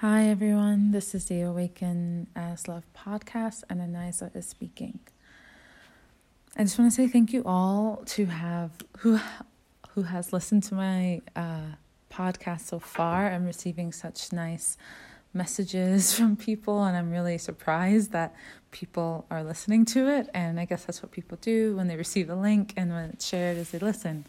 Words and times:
Hi, 0.00 0.28
everyone. 0.28 0.92
This 0.92 1.12
is 1.12 1.24
the 1.24 1.40
Awaken 1.40 2.28
as 2.36 2.68
Love 2.68 2.84
podcast, 2.96 3.64
and 3.68 3.80
Anisa 3.80 4.30
is 4.36 4.46
speaking. 4.46 5.00
I 6.56 6.62
just 6.62 6.78
want 6.78 6.92
to 6.92 6.94
say 6.94 7.08
thank 7.08 7.32
you 7.32 7.42
all 7.44 8.04
to 8.06 8.26
have 8.26 8.70
who 8.98 9.18
who 9.88 10.02
has 10.02 10.32
listened 10.32 10.62
to 10.68 10.76
my 10.76 11.20
uh, 11.34 11.72
podcast 12.12 12.60
so 12.60 12.78
far. 12.78 13.28
I'm 13.28 13.44
receiving 13.44 13.90
such 13.90 14.32
nice 14.32 14.78
messages 15.34 16.14
from 16.16 16.36
people, 16.36 16.84
and 16.84 16.96
I'm 16.96 17.10
really 17.10 17.36
surprised 17.36 18.12
that 18.12 18.36
people 18.70 19.26
are 19.32 19.42
listening 19.42 19.84
to 19.86 20.06
it. 20.06 20.30
And 20.32 20.60
I 20.60 20.64
guess 20.64 20.84
that's 20.84 21.02
what 21.02 21.10
people 21.10 21.38
do 21.40 21.74
when 21.74 21.88
they 21.88 21.96
receive 21.96 22.30
a 22.30 22.36
link 22.36 22.72
and 22.76 22.92
when 22.92 23.10
it's 23.10 23.26
shared 23.26 23.56
is 23.56 23.72
they 23.72 23.80
listen. 23.80 24.28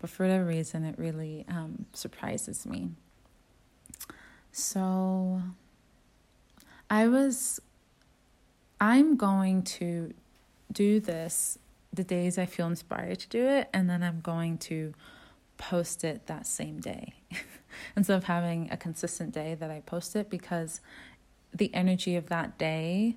But 0.00 0.08
for 0.08 0.24
whatever 0.24 0.46
reason, 0.46 0.86
it 0.86 0.98
really 0.98 1.44
um, 1.46 1.84
surprises 1.92 2.64
me. 2.64 2.92
So 4.52 5.42
I 6.88 7.06
was, 7.08 7.60
I'm 8.80 9.16
going 9.16 9.62
to 9.62 10.12
do 10.72 11.00
this 11.00 11.58
the 11.92 12.04
days 12.04 12.38
I 12.38 12.46
feel 12.46 12.66
inspired 12.66 13.18
to 13.20 13.28
do 13.28 13.46
it, 13.46 13.68
and 13.72 13.90
then 13.90 14.02
I'm 14.02 14.20
going 14.20 14.58
to 14.58 14.94
post 15.58 16.04
it 16.04 16.26
that 16.26 16.46
same 16.46 16.80
day 16.80 17.14
instead 17.96 18.16
of 18.16 18.24
having 18.24 18.68
a 18.70 18.76
consistent 18.76 19.32
day 19.32 19.54
that 19.54 19.70
I 19.70 19.80
post 19.80 20.16
it 20.16 20.30
because 20.30 20.80
the 21.52 21.72
energy 21.74 22.16
of 22.16 22.28
that 22.28 22.58
day 22.58 23.16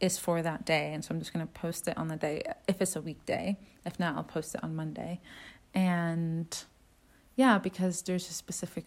is 0.00 0.18
for 0.18 0.42
that 0.42 0.64
day. 0.64 0.92
And 0.92 1.04
so 1.04 1.14
I'm 1.14 1.20
just 1.20 1.32
going 1.32 1.46
to 1.46 1.52
post 1.52 1.88
it 1.88 1.96
on 1.96 2.08
the 2.08 2.16
day 2.16 2.42
if 2.66 2.80
it's 2.80 2.96
a 2.96 3.00
weekday. 3.00 3.56
If 3.84 3.98
not, 3.98 4.16
I'll 4.16 4.24
post 4.24 4.54
it 4.54 4.62
on 4.62 4.76
Monday. 4.76 5.20
And 5.74 6.64
yeah, 7.36 7.58
because 7.58 8.02
there's 8.02 8.28
a 8.28 8.32
specific 8.32 8.84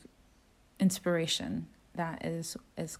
inspiration 0.79 1.67
that 1.95 2.25
is 2.25 2.57
is 2.77 2.97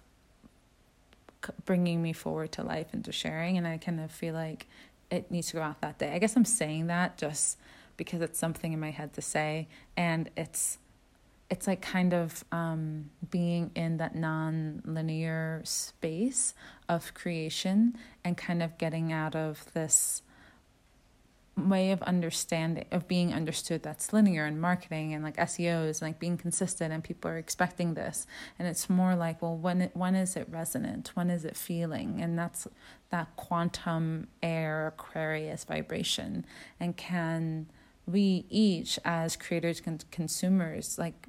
bringing 1.65 2.01
me 2.01 2.13
forward 2.13 2.51
to 2.51 2.63
life 2.63 2.87
and 2.93 3.03
to 3.03 3.11
sharing 3.11 3.57
and 3.57 3.67
i 3.67 3.77
kind 3.77 3.99
of 3.99 4.11
feel 4.11 4.33
like 4.33 4.67
it 5.09 5.29
needs 5.29 5.47
to 5.47 5.57
go 5.57 5.61
out 5.61 5.81
that 5.81 5.97
day. 5.97 6.13
I 6.13 6.19
guess 6.19 6.35
i'm 6.35 6.45
saying 6.45 6.87
that 6.87 7.17
just 7.17 7.57
because 7.97 8.21
it's 8.21 8.39
something 8.39 8.73
in 8.73 8.79
my 8.79 8.91
head 8.91 9.13
to 9.13 9.21
say 9.21 9.67
and 9.97 10.29
it's 10.37 10.77
it's 11.51 11.67
like 11.67 11.81
kind 11.81 12.13
of 12.13 12.45
um, 12.53 13.09
being 13.29 13.71
in 13.75 13.97
that 13.97 14.15
non-linear 14.15 15.61
space 15.65 16.53
of 16.87 17.13
creation 17.13 17.97
and 18.23 18.37
kind 18.37 18.63
of 18.63 18.77
getting 18.77 19.11
out 19.11 19.35
of 19.35 19.65
this 19.73 20.21
way 21.57 21.91
of 21.91 22.01
understanding 22.03 22.85
of 22.91 23.07
being 23.07 23.33
understood 23.33 23.83
that's 23.83 24.13
linear 24.13 24.45
and 24.45 24.59
marketing 24.61 25.13
and 25.13 25.23
like 25.23 25.35
SEOs 25.37 26.01
and 26.01 26.09
like 26.09 26.19
being 26.19 26.37
consistent 26.37 26.93
and 26.93 27.03
people 27.03 27.29
are 27.29 27.37
expecting 27.37 27.93
this. 27.93 28.25
And 28.57 28.67
it's 28.67 28.89
more 28.89 29.15
like 29.15 29.41
well 29.41 29.57
when 29.57 29.81
it, 29.81 29.91
when 29.95 30.15
is 30.15 30.35
it 30.35 30.47
resonant? 30.49 31.11
When 31.13 31.29
is 31.29 31.43
it 31.43 31.57
feeling? 31.57 32.21
And 32.21 32.37
that's 32.39 32.67
that 33.09 33.35
quantum 33.35 34.27
air 34.41 34.87
Aquarius 34.87 35.65
vibration. 35.65 36.45
And 36.79 36.95
can 36.95 37.67
we 38.07 38.45
each 38.49 38.97
as 39.05 39.35
creators 39.35 39.81
and 39.85 40.03
consumers 40.11 40.97
like 40.97 41.27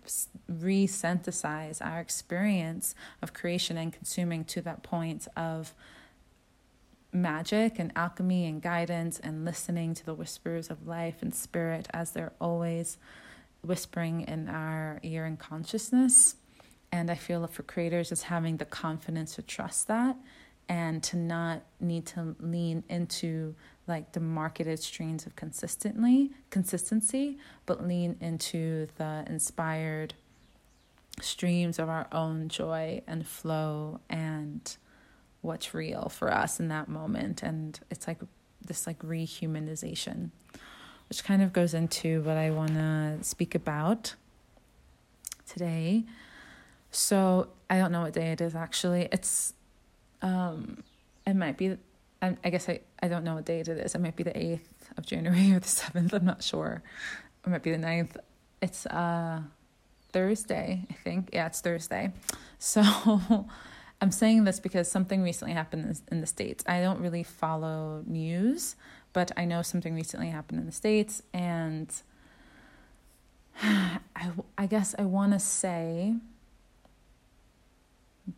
re-synthesize 0.49 1.81
our 1.81 2.01
experience 2.01 2.95
of 3.21 3.33
creation 3.33 3.77
and 3.77 3.93
consuming 3.93 4.45
to 4.45 4.63
that 4.63 4.83
point 4.83 5.29
of 5.37 5.75
magic 7.13 7.79
and 7.79 7.93
alchemy 7.95 8.47
and 8.47 8.63
guidance 8.63 9.19
and 9.21 9.45
listening 9.45 9.95
to 9.95 10.05
the 10.05 10.15
whispers 10.15 10.71
of 10.71 10.87
life 10.87 11.17
and 11.21 11.35
spirit 11.35 11.87
as 11.93 12.13
they're 12.13 12.33
always 12.41 12.99
whispering 13.63 14.23
in 14.23 14.49
our 14.49 14.99
ear 15.03 15.25
and 15.25 15.39
consciousness. 15.39 16.37
And 16.91 17.11
I 17.11 17.15
feel 17.15 17.47
for 17.47 17.63
creators, 17.63 18.13
it's 18.13 18.23
having 18.23 18.57
the 18.57 18.65
confidence 18.65 19.35
to 19.37 19.43
trust 19.43 19.89
that 19.89 20.17
and 20.69 21.03
to 21.03 21.17
not 21.17 21.63
need 21.81 22.07
to 22.07 22.37
lean 22.41 22.85
into 22.89 23.55
like 23.87 24.13
the 24.13 24.21
marketed 24.21 24.79
streams 24.79 25.27
of 25.27 25.35
consistently 25.37 26.31
consistency, 26.51 27.39
but 27.67 27.87
lean 27.87 28.17
into 28.21 28.87
the 28.97 29.25
inspired 29.27 30.15
streams 31.21 31.79
of 31.79 31.89
our 31.89 32.07
own 32.13 32.49
joy 32.49 33.03
and 33.07 33.27
flow 33.27 34.01
and 34.09 34.77
what's 35.43 35.75
real 35.75 36.09
for 36.09 36.33
us 36.33 36.59
in 36.59 36.69
that 36.69 36.89
moment. 36.89 37.43
And 37.43 37.79
it's 37.91 38.07
like 38.07 38.19
this 38.65 38.87
like 38.87 38.99
rehumanization 39.01 40.31
which 41.13 41.25
kind 41.25 41.43
of 41.43 41.53
goes 41.53 41.75
into 41.75 42.23
what 42.23 42.39
i 42.39 42.51
want 42.51 42.73
to 42.73 43.19
speak 43.21 43.55
about 43.55 44.15
today. 45.47 46.05
So 46.91 47.49
i 47.69 47.77
don't 47.77 47.93
know 47.93 48.01
what 48.01 48.15
day 48.15 48.33
it 48.33 48.41
is 48.41 48.55
actually. 48.55 49.11
It's 49.13 49.53
um 50.23 50.83
it 51.27 51.35
might 51.37 51.59
be 51.59 51.77
i, 52.23 52.35
I 52.43 52.49
guess 52.49 52.67
I, 52.67 52.81
I 53.03 53.09
don't 53.09 53.25
know 53.25 53.35
what 53.35 53.45
date 53.45 53.69
it 53.69 53.77
is. 53.77 53.95
It 53.95 54.01
might 54.01 54.17
be 54.17 54.23
the 54.23 54.31
8th 54.31 54.61
of 54.97 55.05
january 55.05 55.53
or 55.53 55.59
the 55.59 55.67
7th 55.67 56.15
i'm 56.15 56.25
not 56.25 56.43
sure. 56.43 56.83
It 57.45 57.51
might 57.51 57.63
be 57.63 57.73
the 57.73 57.77
9th 57.77 58.17
it's 58.63 58.87
uh 58.87 59.43
thursday 60.13 60.87
i 60.89 60.95
think. 60.95 61.29
Yeah 61.31 61.45
it's 61.45 61.61
thursday. 61.61 62.13
So 62.59 62.83
I'm 64.03 64.11
saying 64.11 64.43
this 64.43 64.59
because 64.59 64.91
something 64.91 65.23
recently 65.23 65.55
happened 65.55 66.01
in 66.11 66.21
the 66.21 66.27
States. 66.27 66.65
I 66.67 66.81
don't 66.81 67.01
really 67.01 67.23
follow 67.23 68.03
news, 68.05 68.75
but 69.13 69.31
I 69.37 69.45
know 69.45 69.63
something 69.63 69.95
recently 69.95 70.29
happened 70.29 70.59
in 70.59 70.67
the 70.67 70.73
States. 70.73 71.23
And 71.33 71.89
I, 73.63 74.33
I 74.59 74.67
guess 74.67 74.97
I 74.99 75.03
want 75.03 75.35
to 75.35 75.39
say 75.39 76.17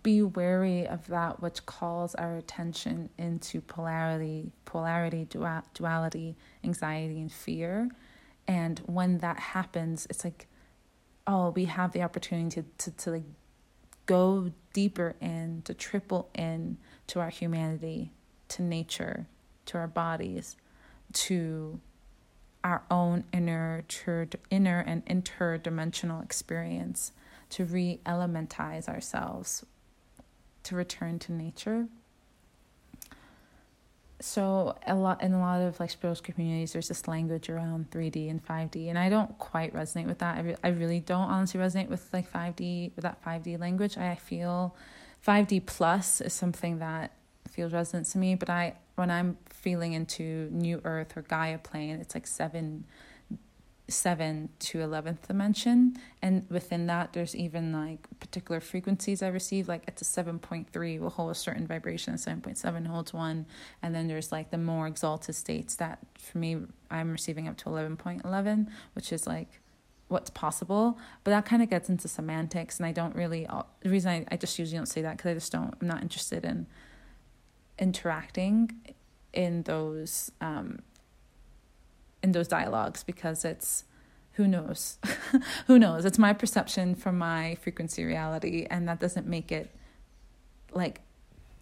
be 0.03 0.21
wary 0.23 0.87
of 0.87 1.07
that 1.07 1.41
which 1.41 1.65
calls 1.65 2.15
our 2.15 2.37
attention 2.37 3.09
into 3.17 3.63
polarity, 3.63 4.53
polarity, 4.67 5.27
duality, 5.73 6.37
anxiety, 6.63 7.21
and 7.23 7.33
fear. 7.33 7.89
And 8.47 8.81
when 8.85 9.19
that 9.19 9.39
happens, 9.39 10.07
it's 10.11 10.25
like, 10.25 10.47
oh, 11.27 11.51
we 11.51 11.65
have 11.65 11.93
the 11.93 12.03
opportunity 12.03 12.63
to, 12.63 12.91
to, 12.91 12.97
to 12.99 13.11
like 13.13 13.25
go 14.07 14.53
deeper 14.73 15.15
in, 15.21 15.63
to 15.65 15.75
triple 15.75 16.29
in 16.35 16.79
to 17.07 17.21
our 17.21 17.31
humanity, 17.31 18.13
to 18.49 18.63
nature, 18.63 19.27
to 19.67 19.79
our 19.79 19.87
bodies, 19.87 20.57
to 21.13 21.81
our 22.63 22.83
own 22.91 23.25
inner, 23.33 23.85
inner 24.51 24.81
and 24.81 25.05
interdimensional 25.07 26.23
experience, 26.23 27.13
to 27.51 27.65
re 27.65 28.01
elementize 28.07 28.89
ourselves, 28.89 29.65
to 30.63 30.75
return 30.75 31.19
to 31.19 31.33
nature 31.33 31.89
so 34.25 34.75
a 34.87 34.95
lot 34.95 35.23
in 35.23 35.35
a 35.35 35.39
lot 35.39 35.61
of 35.61 35.79
like 35.79 35.91
spiritual 35.91 36.25
communities 36.25 36.73
there's 36.73 36.89
this 36.89 37.07
language 37.07 37.51
around 37.51 37.91
3d 37.91 38.31
and 38.31 38.43
5d 38.43 38.89
and 38.89 38.99
i 38.99 39.11
don't 39.11 39.37
quite 39.39 39.75
resonate 39.75 40.07
with 40.07 40.19
that. 40.19 40.39
I, 40.39 40.41
re- 40.41 40.57
I 40.65 40.69
really 40.69 41.01
don't 41.01 41.29
honestly 41.29 41.61
resonate 41.61 41.89
with 41.89 42.09
like 42.11 42.31
5d 42.33 42.93
with 42.97 43.03
that 43.03 43.23
5d 43.23 43.61
language. 43.61 43.99
I 43.99 44.15
feel 44.15 44.75
5d 45.27 45.67
plus 45.67 46.23
is 46.23 46.33
something 46.33 46.79
that 46.79 47.13
feels 47.49 47.73
resonant 47.73 48.07
to 48.07 48.19
me 48.19 48.35
but 48.35 48.49
i 48.49 48.75
when 48.95 49.11
i'm 49.11 49.37
feeling 49.51 49.93
into 49.93 50.49
new 50.51 50.81
earth 50.85 51.17
or 51.17 51.23
gaia 51.23 51.59
plane 51.59 52.01
it's 52.01 52.15
like 52.15 52.27
7 52.27 52.85
7 53.89 54.49
to 54.59 54.79
11th 54.79 55.27
dimension. 55.27 55.97
And 56.23 56.47
within 56.49 56.87
that 56.87 57.13
there's 57.13 57.37
even 57.37 57.73
like 57.73 58.09
particular 58.19 58.61
frequencies 58.61 59.23
i 59.23 59.29
receive 59.29 59.69
like 59.69 59.83
it's 59.87 60.01
a 60.01 60.05
7.3 60.23 61.01
will 61.01 61.11
hold 61.11 61.31
a 61.31 61.35
certain 61.35 61.67
vibration 61.67 62.15
7.7 62.15 62.87
holds 62.87 63.13
one. 63.13 63.47
And 63.83 63.95
then 63.95 64.09
there's 64.09 64.33
like 64.33 64.51
the 64.51 64.59
more 64.59 64.87
exalted 64.87 65.35
states 65.35 65.77
that 65.77 65.99
for 66.19 66.39
me 66.39 66.59
i'm 66.91 67.13
receiving 67.13 67.47
up 67.47 67.57
to 67.59 67.65
11.11 67.67 68.69
which 68.95 69.13
is 69.13 69.27
like 69.27 69.61
what's 70.09 70.31
possible. 70.31 70.99
But 71.25 71.31
that 71.33 71.47
kind 71.47 71.63
of 71.63 71.71
gets 71.71 71.89
into 71.89 72.09
semantics 72.09 72.79
and 72.79 72.87
i 72.87 72.93
don't 72.93 73.15
really 73.15 73.47
uh, 73.47 73.65
the 73.81 73.91
reason 73.91 74.11
i, 74.11 74.35
I 74.35 74.37
just 74.37 74.59
usually 74.59 74.79
don't 74.79 74.87
say 74.87 75.03
that 75.03 75.19
because 75.19 75.31
i 75.31 75.35
just 75.35 75.53
don't 75.53 75.75
i'm 75.81 75.89
not 75.89 76.01
interested 76.01 76.45
in 76.45 76.67
interacting 77.79 78.71
in 79.35 79.63
those 79.65 80.31
um 80.41 80.79
in 82.25 82.33
those 82.33 82.49
dialogues 82.49 83.05
because 83.05 83.45
it's 83.45 83.85
who 84.33 84.49
knows? 84.49 84.99
Who 85.69 85.79
knows? 85.79 86.05
It's 86.05 86.19
my 86.19 86.33
perception 86.33 86.97
from 86.97 87.17
my 87.19 87.57
frequency 87.63 88.03
reality 88.05 88.67
and 88.69 88.89
that 88.89 88.99
doesn't 88.99 89.29
make 89.29 89.53
it 89.53 89.71
like 90.73 91.03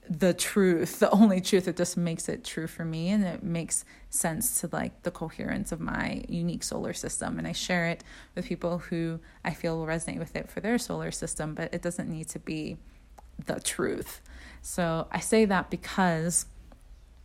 the 0.09 0.33
truth 0.33 0.99
the 1.05 1.11
only 1.11 1.43
truth. 1.43 1.69
It 1.69 1.77
just 1.77 1.99
makes 1.99 2.31
it 2.31 2.45
true 2.45 2.67
for 2.67 2.87
me 2.87 3.11
and 3.11 3.25
it 3.25 3.43
makes 3.43 3.85
sense 4.09 4.63
to 4.63 4.71
like 4.73 5.03
the 5.03 5.11
coherence 5.11 5.71
of 5.71 5.81
my 5.81 6.25
unique 6.29 6.63
solar 6.63 6.95
system. 6.95 7.39
And 7.39 7.47
i 7.47 7.53
share 7.53 7.89
it 7.89 8.03
with 8.35 8.47
people 8.47 8.79
who 8.79 9.21
i 9.45 9.53
feel 9.53 9.77
will 9.77 9.87
resonate 9.87 10.19
with 10.19 10.35
it 10.35 10.49
for 10.49 10.61
their 10.61 10.79
solar 10.79 11.11
system 11.11 11.55
but 11.55 11.75
it 11.75 11.83
doesn't 11.83 12.09
need 12.09 12.29
to 12.29 12.39
be 12.39 12.79
the 13.45 13.61
truth. 13.61 14.23
So 14.63 15.09
i 15.11 15.21
say 15.21 15.45
that 15.45 15.69
because 15.69 16.47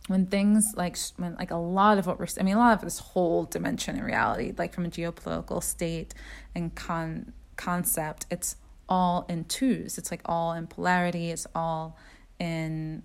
when 0.08 0.26
things 0.26 0.74
like 0.76 0.98
when 1.16 1.36
like 1.36 1.50
a 1.50 1.56
lot 1.56 1.98
of 1.98 2.06
what 2.06 2.18
we're 2.18 2.26
I 2.38 2.42
mean 2.42 2.56
a 2.56 2.58
lot 2.58 2.74
of 2.74 2.80
this 2.82 2.98
whole 2.98 3.44
dimension 3.44 3.96
in 3.96 4.04
reality 4.04 4.52
like 4.58 4.74
from 4.74 4.84
a 4.84 4.88
geopolitical 4.88 5.62
state 5.62 6.12
and 6.54 6.74
con 6.74 7.32
concept 7.56 8.26
it's 8.30 8.56
all 8.88 9.26
in 9.28 9.44
twos. 9.44 9.98
It's 9.98 10.10
like 10.10 10.22
all 10.24 10.52
in 10.52 10.66
polarity. 10.66 11.30
It's 11.30 11.46
all 11.54 11.96
in 12.38 13.02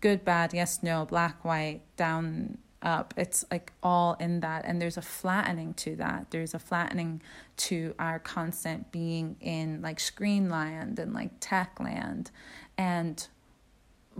good, 0.00 0.24
bad, 0.24 0.54
yes, 0.54 0.82
no, 0.82 1.04
black, 1.04 1.44
white, 1.44 1.82
down, 1.96 2.58
up. 2.82 3.14
It's 3.16 3.44
like 3.50 3.72
all 3.82 4.14
in 4.20 4.40
that. 4.40 4.64
And 4.64 4.80
there's 4.80 4.96
a 4.96 5.02
flattening 5.02 5.74
to 5.74 5.96
that. 5.96 6.26
There's 6.30 6.54
a 6.54 6.58
flattening 6.58 7.22
to 7.56 7.94
our 7.98 8.18
constant 8.18 8.92
being 8.92 9.36
in 9.40 9.82
like 9.82 9.98
screen 9.98 10.48
land 10.48 10.98
and 10.98 11.12
like 11.12 11.30
tech 11.40 11.80
land. 11.80 12.30
And 12.78 13.26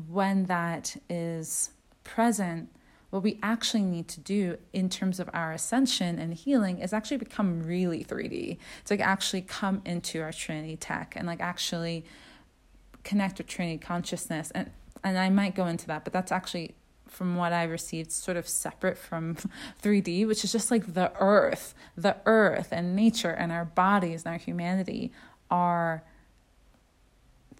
when 0.08 0.46
that 0.46 0.96
is 1.08 1.70
present, 2.06 2.70
what 3.10 3.22
we 3.22 3.38
actually 3.42 3.82
need 3.82 4.08
to 4.08 4.20
do 4.20 4.56
in 4.72 4.88
terms 4.88 5.20
of 5.20 5.28
our 5.32 5.52
ascension 5.52 6.18
and 6.18 6.32
healing 6.32 6.78
is 6.78 6.92
actually 6.92 7.16
become 7.18 7.62
really 7.62 8.04
3D. 8.04 8.56
It's 8.80 8.90
like 8.90 9.00
actually 9.00 9.42
come 9.42 9.82
into 9.84 10.22
our 10.22 10.32
Trinity 10.32 10.76
tech 10.76 11.14
and 11.16 11.26
like 11.26 11.40
actually 11.40 12.04
connect 13.04 13.38
with 13.38 13.46
Trinity 13.46 13.78
consciousness. 13.78 14.50
And 14.52 14.70
and 15.04 15.18
I 15.18 15.30
might 15.30 15.54
go 15.54 15.66
into 15.66 15.86
that, 15.86 16.02
but 16.04 16.12
that's 16.12 16.32
actually 16.32 16.74
from 17.06 17.36
what 17.36 17.52
I 17.52 17.62
received 17.64 18.10
sort 18.10 18.36
of 18.36 18.48
separate 18.48 18.98
from 18.98 19.36
3D, 19.82 20.26
which 20.26 20.42
is 20.42 20.50
just 20.50 20.70
like 20.70 20.94
the 20.94 21.12
earth, 21.20 21.74
the 21.96 22.16
earth 22.26 22.68
and 22.72 22.96
nature 22.96 23.30
and 23.30 23.52
our 23.52 23.64
bodies 23.64 24.24
and 24.24 24.32
our 24.32 24.38
humanity 24.38 25.12
are 25.50 26.02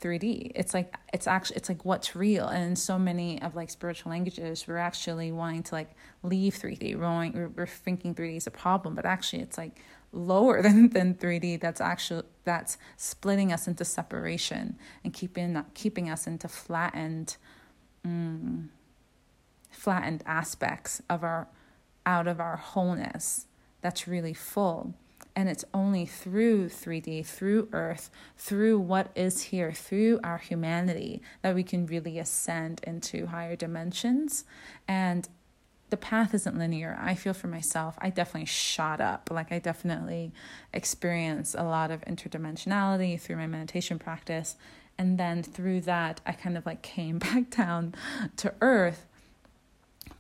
3D. 0.01 0.53
It's 0.55 0.75
like 0.75 0.95
it's 1.13 1.27
actually 1.27 1.57
it's 1.57 1.69
like 1.69 1.85
what's 1.85 2.15
real. 2.15 2.47
And 2.47 2.79
so 2.79 2.99
many 2.99 3.41
of 3.43 3.55
like 3.55 3.71
spiritual 3.71 4.11
languages, 4.11 4.67
we're 4.67 4.77
actually 4.77 5.33
wanting 5.33 5.63
to 5.65 5.75
like 5.75 5.91
leave 6.23 6.55
3D. 6.55 6.97
We're, 6.97 7.31
we're, 7.31 7.49
we're 7.49 7.67
thinking 7.67 8.15
3D 8.15 8.37
is 8.37 8.47
a 8.47 8.51
problem, 8.51 8.95
but 8.95 9.07
actually 9.07 9.43
it's 9.43 9.59
like 9.59 9.81
lower 10.13 10.63
than, 10.67 10.91
than 10.91 11.15
3D. 11.15 11.61
That's 11.61 11.81
actually 11.81 12.25
that's 12.45 12.79
splitting 12.97 13.53
us 13.53 13.67
into 13.67 13.85
separation 13.85 14.77
and 15.05 15.13
keeping 15.13 15.65
keeping 15.75 16.11
us 16.11 16.27
into 16.27 16.49
flattened, 16.49 17.37
mm, 18.07 18.69
flattened 19.71 20.23
aspects 20.27 21.03
of 21.09 21.25
our 21.25 21.49
out 22.05 22.27
of 22.27 22.41
our 22.41 22.57
wholeness. 22.57 23.47
That's 23.81 24.07
really 24.07 24.35
full. 24.35 24.95
And 25.37 25.51
it's 25.51 25.67
only 25.75 26.07
through 26.07 26.71
3D, 26.71 27.27
through 27.27 27.69
Earth, 27.73 28.11
through 28.39 28.79
what 28.79 29.11
is 29.15 29.43
here, 29.43 29.71
through 29.71 30.19
our 30.25 30.39
humanity, 30.39 31.21
that 31.43 31.55
we 31.55 31.63
can 31.63 31.85
really 31.87 32.19
ascend 32.19 32.81
into 32.85 33.27
higher 33.27 33.55
dimensions. 33.55 34.45
And 34.89 35.29
the 35.91 35.99
path 35.99 36.35
isn't 36.35 36.59
linear. 36.59 36.99
I 37.01 37.15
feel 37.15 37.35
for 37.35 37.49
myself, 37.49 37.97
I 37.99 38.11
definitely 38.11 38.47
shot 38.47 39.01
up. 39.01 39.29
Like, 39.31 39.53
I 39.53 39.59
definitely 39.59 40.33
experienced 40.73 41.55
a 41.55 41.63
lot 41.63 41.91
of 41.91 42.01
interdimensionality 42.07 43.21
through 43.21 43.37
my 43.37 43.47
meditation 43.47 43.99
practice. 43.99 44.57
And 44.99 45.19
then 45.19 45.43
through 45.43 45.83
that, 45.83 46.23
I 46.27 46.33
kind 46.33 46.57
of 46.57 46.67
like 46.67 46.83
came 46.83 47.19
back 47.21 47.51
down 47.51 47.95
to 48.39 48.55
earth. 48.61 49.07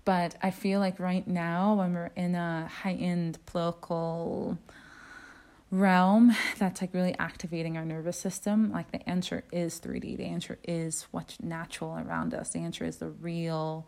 But 0.04 0.36
I 0.42 0.50
feel 0.50 0.78
like 0.78 1.00
right 1.00 1.26
now, 1.26 1.74
when 1.74 1.94
we're 1.94 2.12
in 2.14 2.34
a 2.34 2.70
heightened 2.82 3.38
political 3.46 4.58
realm 5.70 6.34
that's 6.58 6.80
like 6.80 6.94
really 6.94 7.14
activating 7.18 7.76
our 7.76 7.84
nervous 7.84 8.18
system, 8.18 8.70
like 8.70 8.92
the 8.92 9.08
answer 9.08 9.44
is 9.50 9.80
3D. 9.80 10.16
The 10.16 10.24
answer 10.24 10.58
is 10.62 11.06
what's 11.10 11.40
natural 11.40 11.98
around 11.98 12.34
us. 12.34 12.50
The 12.50 12.60
answer 12.60 12.84
is 12.84 12.98
the 12.98 13.10
real 13.10 13.86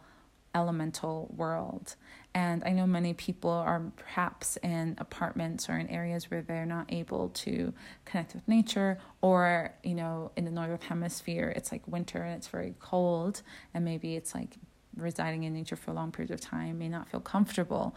elemental 0.55 1.33
world. 1.37 1.95
And 2.35 2.65
I 2.65 2.71
know 2.71 2.87
many 2.87 3.15
people 3.15 3.51
are 3.51 3.81
perhaps 3.97 4.57
in 4.63 4.97
apartments 4.99 5.69
or 5.69 5.79
in 5.79 5.89
areas 5.89 6.31
where 6.31 6.43
they're 6.43 6.67
not 6.67 6.93
able 6.93 7.29
to 7.31 7.73
connect 8.05 8.35
with 8.35 8.47
nature, 8.49 8.99
or, 9.21 9.75
you 9.83 9.95
know, 9.95 10.33
in 10.37 10.45
the 10.45 10.51
northern 10.51 10.81
hemisphere, 10.81 11.53
it's 11.55 11.71
like 11.71 11.87
winter 11.87 12.23
and 12.23 12.35
it's 12.37 12.49
very 12.49 12.75
cold, 12.81 13.43
and 13.73 13.85
maybe 13.85 14.17
it's 14.17 14.35
like 14.35 14.57
residing 14.97 15.45
in 15.45 15.53
nature 15.53 15.77
for 15.77 15.93
a 15.93 15.95
long 15.95 16.11
period 16.11 16.33
of 16.33 16.41
time 16.41 16.79
may 16.79 16.89
not 16.89 17.09
feel 17.09 17.21
comfortable. 17.21 17.95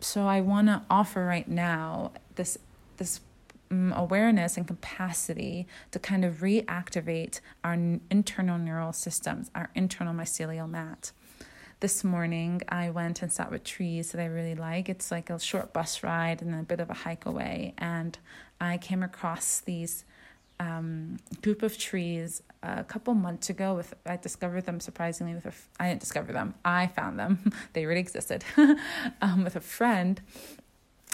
So 0.00 0.26
I 0.26 0.40
want 0.40 0.66
to 0.66 0.82
offer 0.90 1.24
right 1.24 1.46
now 1.46 2.12
this 2.34 2.58
this 3.02 3.20
um, 3.72 3.92
awareness 3.96 4.56
and 4.56 4.66
capacity 4.68 5.66
to 5.90 5.98
kind 5.98 6.24
of 6.24 6.36
reactivate 6.36 7.40
our 7.64 7.74
internal 7.74 8.58
neural 8.58 8.92
systems, 8.92 9.50
our 9.56 9.70
internal 9.74 10.14
mycelial 10.14 10.70
mat. 10.70 11.10
This 11.80 12.04
morning, 12.04 12.62
I 12.68 12.90
went 12.90 13.22
and 13.22 13.32
sat 13.32 13.50
with 13.50 13.64
trees 13.64 14.12
that 14.12 14.20
I 14.20 14.26
really 14.26 14.54
like. 14.54 14.88
It's 14.88 15.10
like 15.10 15.30
a 15.30 15.40
short 15.40 15.72
bus 15.72 16.04
ride 16.04 16.40
and 16.40 16.54
a 16.54 16.62
bit 16.62 16.78
of 16.78 16.90
a 16.90 16.94
hike 16.94 17.26
away. 17.26 17.74
And 17.76 18.16
I 18.60 18.78
came 18.78 19.02
across 19.02 19.58
these 19.58 20.04
um, 20.60 21.16
group 21.42 21.64
of 21.64 21.76
trees 21.76 22.40
a 22.62 22.84
couple 22.84 23.14
months 23.14 23.50
ago. 23.50 23.74
With 23.74 23.94
I 24.06 24.16
discovered 24.16 24.64
them 24.64 24.78
surprisingly 24.78 25.34
with 25.34 25.46
a. 25.46 25.52
I 25.80 25.88
didn't 25.88 26.02
discover 26.02 26.32
them. 26.32 26.54
I 26.64 26.86
found 26.86 27.18
them. 27.18 27.52
they 27.72 27.84
already 27.84 28.00
existed 28.00 28.44
um, 29.20 29.42
with 29.42 29.56
a 29.56 29.60
friend, 29.60 30.20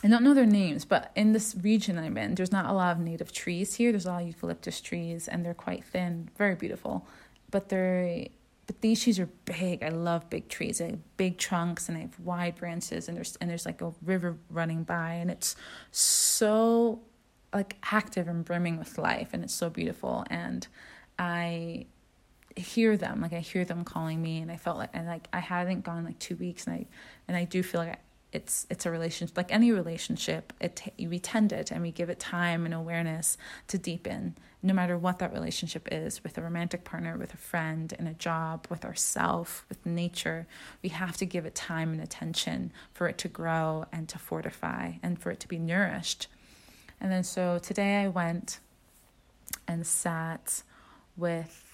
I 0.04 0.08
don't 0.08 0.22
know 0.22 0.34
their 0.34 0.46
names, 0.46 0.84
but 0.84 1.10
in 1.16 1.32
this 1.32 1.56
region 1.60 1.98
I'm 1.98 2.16
in, 2.16 2.36
there's 2.36 2.52
not 2.52 2.66
a 2.66 2.72
lot 2.72 2.96
of 2.96 3.02
native 3.02 3.32
trees 3.32 3.74
here. 3.74 3.90
There's 3.90 4.06
a 4.06 4.10
lot 4.10 4.22
of 4.22 4.28
eucalyptus 4.28 4.80
trees, 4.80 5.26
and 5.26 5.44
they're 5.44 5.54
quite 5.54 5.84
thin, 5.84 6.30
very 6.36 6.54
beautiful. 6.54 7.06
But 7.50 7.68
they're 7.68 8.28
but 8.68 8.82
these 8.82 9.02
trees 9.02 9.18
are 9.18 9.30
big. 9.46 9.82
I 9.82 9.88
love 9.88 10.28
big 10.28 10.48
trees. 10.48 10.76
They 10.78 10.90
have 10.90 11.16
big 11.16 11.38
trunks 11.38 11.88
and 11.88 11.96
they 11.96 12.02
have 12.02 12.20
wide 12.20 12.56
branches, 12.56 13.08
and 13.08 13.16
there's 13.16 13.36
and 13.40 13.50
there's 13.50 13.66
like 13.66 13.80
a 13.80 13.92
river 14.02 14.36
running 14.50 14.84
by, 14.84 15.14
and 15.14 15.30
it's 15.30 15.56
so 15.90 17.00
like 17.52 17.76
active 17.90 18.28
and 18.28 18.44
brimming 18.44 18.78
with 18.78 18.98
life, 18.98 19.30
and 19.32 19.42
it's 19.42 19.54
so 19.54 19.70
beautiful. 19.70 20.24
And 20.30 20.68
I 21.18 21.86
hear 22.56 22.96
them, 22.96 23.20
like 23.22 23.32
I 23.32 23.40
hear 23.40 23.64
them 23.64 23.84
calling 23.84 24.20
me, 24.20 24.38
and 24.38 24.52
I 24.52 24.56
felt 24.56 24.76
like 24.76 24.90
and 24.92 25.06
like 25.06 25.28
I 25.32 25.40
hadn't 25.40 25.82
gone 25.82 26.04
like 26.04 26.18
two 26.18 26.36
weeks, 26.36 26.66
and 26.66 26.76
I 26.76 26.86
and 27.26 27.36
I 27.36 27.44
do 27.44 27.62
feel 27.62 27.80
like 27.80 27.98
it's 28.32 28.66
it's 28.68 28.84
a 28.84 28.90
relationship 28.90 29.36
like 29.36 29.52
any 29.52 29.72
relationship 29.72 30.52
it 30.60 30.92
we 30.98 31.18
tend 31.18 31.52
it 31.52 31.70
and 31.70 31.80
we 31.80 31.90
give 31.90 32.10
it 32.10 32.18
time 32.18 32.66
and 32.66 32.74
awareness 32.74 33.38
to 33.66 33.78
deepen 33.78 34.36
no 34.62 34.74
matter 34.74 34.98
what 34.98 35.18
that 35.18 35.32
relationship 35.32 35.88
is 35.90 36.22
with 36.22 36.36
a 36.36 36.42
romantic 36.42 36.84
partner 36.84 37.16
with 37.16 37.32
a 37.32 37.38
friend 37.38 37.94
in 37.98 38.06
a 38.06 38.12
job 38.14 38.66
with 38.68 38.84
ourself 38.84 39.64
with 39.70 39.84
nature 39.86 40.46
we 40.82 40.90
have 40.90 41.16
to 41.16 41.24
give 41.24 41.46
it 41.46 41.54
time 41.54 41.92
and 41.92 42.00
attention 42.02 42.72
for 42.92 43.08
it 43.08 43.18
to 43.18 43.28
grow 43.28 43.86
and 43.92 44.08
to 44.08 44.18
fortify 44.18 44.92
and 45.02 45.18
for 45.18 45.30
it 45.30 45.40
to 45.40 45.48
be 45.48 45.58
nourished. 45.58 46.28
And 47.00 47.12
then 47.12 47.24
so 47.24 47.58
today 47.58 48.02
i 48.02 48.08
went 48.08 48.60
and 49.66 49.86
sat 49.86 50.62
with 51.16 51.64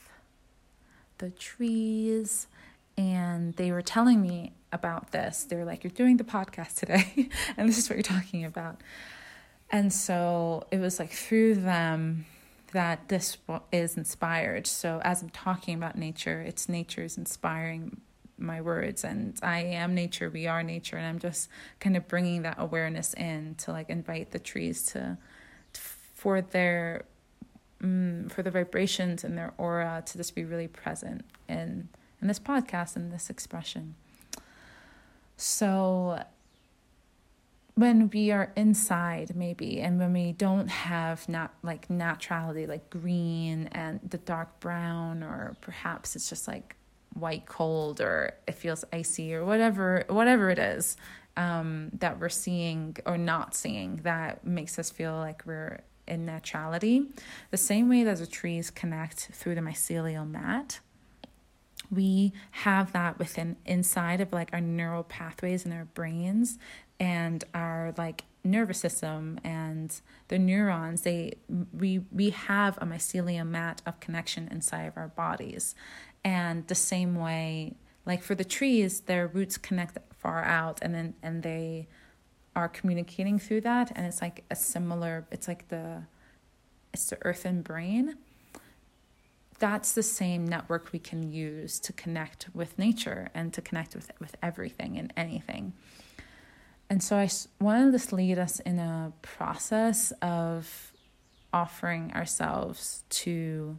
the 1.18 1.30
trees 1.30 2.46
and 2.96 3.54
they 3.54 3.72
were 3.72 3.82
telling 3.82 4.22
me 4.22 4.52
about 4.74 5.12
this. 5.12 5.44
They 5.44 5.56
were 5.56 5.64
like, 5.64 5.84
You're 5.84 5.90
doing 5.90 6.18
the 6.18 6.24
podcast 6.24 6.76
today, 6.76 7.30
and 7.56 7.68
this 7.68 7.78
is 7.78 7.88
what 7.88 7.96
you're 7.96 8.02
talking 8.02 8.44
about. 8.44 8.80
And 9.70 9.92
so 9.92 10.66
it 10.70 10.78
was 10.78 10.98
like 10.98 11.10
through 11.10 11.56
them 11.56 12.26
that 12.72 13.08
this 13.08 13.38
is 13.72 13.96
inspired. 13.96 14.66
So 14.66 15.00
as 15.04 15.22
I'm 15.22 15.30
talking 15.30 15.74
about 15.74 15.96
nature, 15.96 16.42
it's 16.42 16.68
nature 16.68 17.04
is 17.04 17.16
inspiring 17.16 18.00
my 18.36 18.60
words 18.60 19.04
and 19.04 19.38
I 19.42 19.60
am 19.60 19.94
nature, 19.94 20.28
we 20.28 20.46
are 20.46 20.62
nature 20.62 20.96
and 20.96 21.06
I'm 21.06 21.18
just 21.18 21.48
kind 21.78 21.96
of 21.96 22.08
bringing 22.08 22.42
that 22.42 22.56
awareness 22.58 23.14
in 23.14 23.54
to 23.58 23.70
like 23.70 23.90
invite 23.90 24.32
the 24.32 24.38
trees 24.38 24.82
to 24.86 25.16
for 25.72 26.40
their 26.40 27.04
mm, 27.82 28.30
for 28.30 28.42
the 28.42 28.50
vibrations 28.50 29.24
and 29.24 29.38
their 29.38 29.54
aura 29.56 30.02
to 30.06 30.18
just 30.18 30.34
be 30.34 30.44
really 30.44 30.68
present 30.68 31.24
in 31.48 31.88
in 32.20 32.28
this 32.28 32.40
podcast 32.40 32.96
and 32.96 33.12
this 33.12 33.30
expression. 33.30 33.94
So 35.36 36.22
when 37.74 38.08
we 38.10 38.30
are 38.30 38.52
inside 38.54 39.34
maybe 39.34 39.80
and 39.80 39.98
when 39.98 40.12
we 40.12 40.32
don't 40.32 40.68
have 40.68 41.28
not 41.28 41.52
like 41.64 41.88
naturality 41.88 42.68
like 42.68 42.88
green 42.88 43.68
and 43.72 43.98
the 44.08 44.18
dark 44.18 44.60
brown 44.60 45.24
or 45.24 45.56
perhaps 45.60 46.14
it's 46.14 46.28
just 46.28 46.46
like 46.46 46.76
white 47.14 47.46
cold 47.46 48.00
or 48.00 48.32
it 48.46 48.54
feels 48.54 48.84
icy 48.92 49.34
or 49.34 49.44
whatever 49.44 50.04
whatever 50.08 50.50
it 50.50 50.58
is 50.58 50.96
um, 51.36 51.90
that 51.98 52.20
we're 52.20 52.28
seeing 52.28 52.96
or 53.06 53.18
not 53.18 53.54
seeing 53.54 53.96
that 54.04 54.46
makes 54.46 54.78
us 54.78 54.90
feel 54.90 55.16
like 55.16 55.42
we're 55.44 55.80
in 56.06 56.26
naturality. 56.26 57.06
The 57.50 57.56
same 57.56 57.88
way 57.88 58.04
that 58.04 58.18
the 58.18 58.26
trees 58.26 58.70
connect 58.70 59.30
through 59.32 59.54
the 59.54 59.60
mycelial 59.60 60.28
mat 60.28 60.80
we 61.90 62.32
have 62.50 62.92
that 62.92 63.18
within 63.18 63.56
inside 63.64 64.20
of 64.20 64.32
like 64.32 64.50
our 64.52 64.60
neural 64.60 65.02
pathways 65.04 65.64
in 65.64 65.72
our 65.72 65.86
brains 65.86 66.58
and 67.00 67.44
our 67.54 67.94
like 67.96 68.24
nervous 68.44 68.78
system 68.78 69.40
and 69.42 70.00
the 70.28 70.38
neurons. 70.38 71.02
They 71.02 71.34
we 71.72 72.00
we 72.12 72.30
have 72.30 72.76
a 72.78 72.86
mycelium 72.86 73.48
mat 73.48 73.82
of 73.86 74.00
connection 74.00 74.48
inside 74.48 74.84
of 74.84 74.96
our 74.96 75.08
bodies. 75.08 75.74
And 76.24 76.66
the 76.68 76.74
same 76.74 77.14
way 77.16 77.76
like 78.06 78.22
for 78.22 78.34
the 78.34 78.44
trees 78.44 79.00
their 79.00 79.26
roots 79.26 79.56
connect 79.56 79.98
far 80.16 80.44
out 80.44 80.78
and 80.82 80.94
then 80.94 81.14
and 81.22 81.42
they 81.42 81.88
are 82.56 82.68
communicating 82.68 83.38
through 83.38 83.62
that. 83.62 83.92
And 83.94 84.06
it's 84.06 84.20
like 84.20 84.44
a 84.50 84.56
similar 84.56 85.26
it's 85.30 85.48
like 85.48 85.68
the 85.68 86.04
it's 86.92 87.10
the 87.10 87.18
earthen 87.22 87.62
brain. 87.62 88.16
That's 89.58 89.92
the 89.92 90.02
same 90.02 90.46
network 90.46 90.92
we 90.92 90.98
can 90.98 91.32
use 91.32 91.78
to 91.80 91.92
connect 91.92 92.48
with 92.54 92.78
nature 92.78 93.28
and 93.34 93.52
to 93.52 93.62
connect 93.62 93.94
with, 93.94 94.10
with 94.18 94.36
everything 94.42 94.98
and 94.98 95.12
anything. 95.16 95.72
And 96.90 97.02
so 97.02 97.16
I 97.16 97.28
wanted 97.60 97.92
this 97.94 98.12
lead 98.12 98.38
us 98.38 98.60
in 98.60 98.78
a 98.78 99.12
process 99.22 100.12
of 100.22 100.92
offering 101.52 102.12
ourselves 102.14 103.04
to 103.08 103.78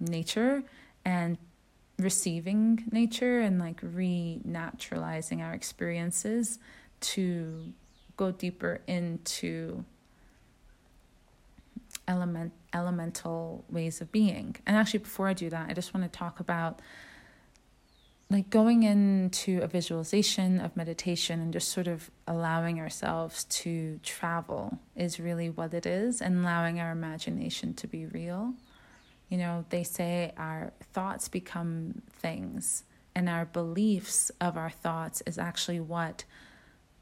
nature 0.00 0.62
and 1.04 1.38
receiving 1.98 2.84
nature 2.90 3.40
and 3.40 3.58
like 3.58 3.80
renaturalizing 3.82 5.40
our 5.40 5.52
experiences 5.52 6.58
to 7.00 7.72
go 8.16 8.32
deeper 8.32 8.80
into 8.86 9.84
element 12.06 12.52
elemental 12.72 13.64
ways 13.70 14.00
of 14.00 14.10
being. 14.12 14.56
And 14.66 14.76
actually 14.76 15.00
before 15.00 15.28
I 15.28 15.32
do 15.32 15.50
that, 15.50 15.68
I 15.68 15.74
just 15.74 15.94
want 15.94 16.10
to 16.10 16.18
talk 16.18 16.40
about 16.40 16.80
like 18.30 18.50
going 18.50 18.82
into 18.82 19.60
a 19.62 19.66
visualization 19.68 20.60
of 20.60 20.76
meditation 20.76 21.40
and 21.40 21.52
just 21.52 21.68
sort 21.68 21.86
of 21.86 22.10
allowing 22.26 22.80
ourselves 22.80 23.44
to 23.44 24.00
travel 24.02 24.78
is 24.96 25.20
really 25.20 25.50
what 25.50 25.74
it 25.74 25.86
is 25.86 26.20
and 26.20 26.38
allowing 26.38 26.80
our 26.80 26.90
imagination 26.90 27.74
to 27.74 27.86
be 27.86 28.06
real. 28.06 28.54
You 29.28 29.38
know, 29.38 29.64
they 29.68 29.84
say 29.84 30.32
our 30.36 30.72
thoughts 30.92 31.28
become 31.28 32.02
things, 32.10 32.84
and 33.14 33.28
our 33.28 33.44
beliefs 33.44 34.30
of 34.40 34.56
our 34.56 34.70
thoughts 34.70 35.22
is 35.26 35.38
actually 35.38 35.80
what 35.80 36.24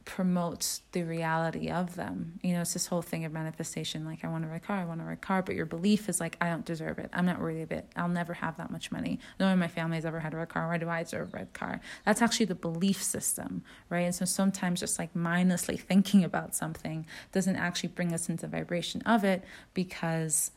promotes 0.04 0.82
the 0.92 1.02
reality 1.02 1.70
of 1.70 1.94
them. 1.94 2.38
You 2.42 2.54
know, 2.54 2.62
it's 2.62 2.72
this 2.72 2.86
whole 2.86 3.02
thing 3.02 3.24
of 3.24 3.32
manifestation 3.32 4.04
like, 4.04 4.24
I 4.24 4.28
want 4.28 4.44
a 4.44 4.48
red 4.48 4.62
car, 4.62 4.78
I 4.78 4.84
want 4.84 5.00
a 5.00 5.04
red 5.04 5.20
car, 5.20 5.42
but 5.42 5.54
your 5.54 5.66
belief 5.66 6.08
is 6.08 6.20
like, 6.20 6.36
I 6.40 6.48
don't 6.48 6.64
deserve 6.64 6.98
it. 6.98 7.10
I'm 7.12 7.26
not 7.26 7.40
worthy 7.40 7.62
of 7.62 7.72
it. 7.72 7.86
I'll 7.96 8.08
never 8.08 8.34
have 8.34 8.56
that 8.56 8.70
much 8.70 8.90
money. 8.90 9.18
No 9.38 9.46
one 9.46 9.54
in 9.54 9.58
my 9.58 9.68
family 9.68 9.96
has 9.96 10.04
ever 10.04 10.20
had 10.20 10.34
a 10.34 10.36
red 10.36 10.48
car. 10.48 10.68
Why 10.68 10.78
do 10.78 10.88
I 10.88 11.02
deserve 11.02 11.32
a 11.32 11.38
red 11.38 11.52
car? 11.52 11.80
That's 12.04 12.22
actually 12.22 12.46
the 12.46 12.54
belief 12.54 13.02
system, 13.02 13.62
right? 13.88 14.00
And 14.00 14.14
so 14.14 14.24
sometimes 14.24 14.80
just 14.80 14.98
like 14.98 15.14
mindlessly 15.14 15.76
thinking 15.76 16.24
about 16.24 16.54
something 16.54 17.06
doesn't 17.32 17.56
actually 17.56 17.90
bring 17.90 18.12
us 18.12 18.28
into 18.28 18.46
vibration 18.46 19.02
of 19.02 19.24
it 19.24 19.44
because 19.74 20.50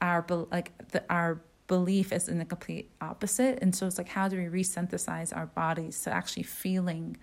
our, 0.00 0.24
like, 0.50 0.72
the, 0.90 1.02
our, 1.10 1.40
belief 1.66 2.12
is 2.12 2.28
in 2.28 2.36
the 2.36 2.44
complete 2.44 2.90
opposite 3.00 3.58
and 3.62 3.74
so 3.74 3.86
it's 3.86 3.96
like 3.96 4.08
how 4.08 4.28
do 4.28 4.36
we 4.36 4.44
resynthesize 4.44 5.34
our 5.34 5.46
bodies 5.46 5.98
to 6.02 6.10
actually 6.10 6.42
feeling 6.42 7.16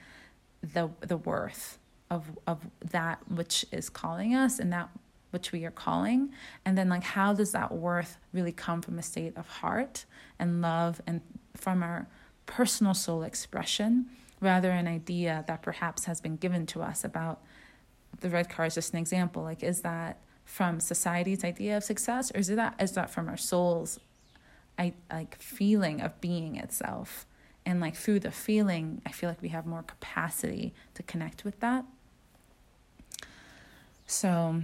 the 0.62 0.90
the 1.02 1.18
worth 1.18 1.78
of 2.10 2.38
of 2.46 2.60
that 2.92 3.20
which 3.30 3.66
is 3.72 3.90
calling 3.90 4.36
us 4.36 4.60
and 4.60 4.72
that 4.72 4.90
which 5.32 5.52
we 5.52 5.66
are 5.66 5.72
calling. 5.72 6.30
And 6.66 6.78
then 6.78 6.90
like 6.90 7.04
how 7.04 7.34
does 7.34 7.54
that 7.54 7.72
worth 7.72 8.18
really 8.34 8.52
come 8.52 8.82
from 8.82 9.00
a 9.00 9.04
state 9.04 9.36
of 9.38 9.48
heart 9.48 10.06
and 10.38 10.62
love 10.62 11.02
and 11.08 11.22
from 11.56 11.82
our 11.82 12.08
personal 12.46 12.94
soul 12.94 13.24
expression 13.24 14.08
rather 14.42 14.72
an 14.72 14.88
idea 14.88 15.46
that 15.48 15.62
perhaps 15.62 16.06
has 16.06 16.20
been 16.20 16.36
given 16.36 16.66
to 16.66 16.82
us 16.82 17.04
about 17.04 17.42
the 18.20 18.30
red 18.30 18.50
car 18.50 18.66
is 18.66 18.76
just 18.76 18.94
an 18.94 19.00
example? 19.00 19.44
Like 19.44 19.64
is 19.64 19.82
that 19.82 20.20
from 20.44 20.80
society's 20.80 21.44
idea 21.44 21.78
of 21.78 21.84
success 21.84 22.32
or 22.36 22.40
is 22.40 22.48
that 22.48 22.76
is 22.80 22.92
that 22.92 23.10
from 23.10 23.30
our 23.30 23.38
soul's 23.38 24.00
I, 24.78 24.94
like 25.12 25.40
feeling 25.40 26.02
of 26.02 26.20
being 26.22 26.56
itself 26.56 27.26
and 27.66 27.80
like 27.80 27.96
through 27.96 28.20
the 28.20 28.32
feeling 28.32 29.02
i 29.06 29.12
feel 29.12 29.30
like 29.30 29.42
we 29.42 29.50
have 29.50 29.66
more 29.66 29.84
capacity 29.84 30.74
to 30.94 31.04
connect 31.04 31.44
with 31.44 31.60
that. 31.60 31.86
So 34.08 34.62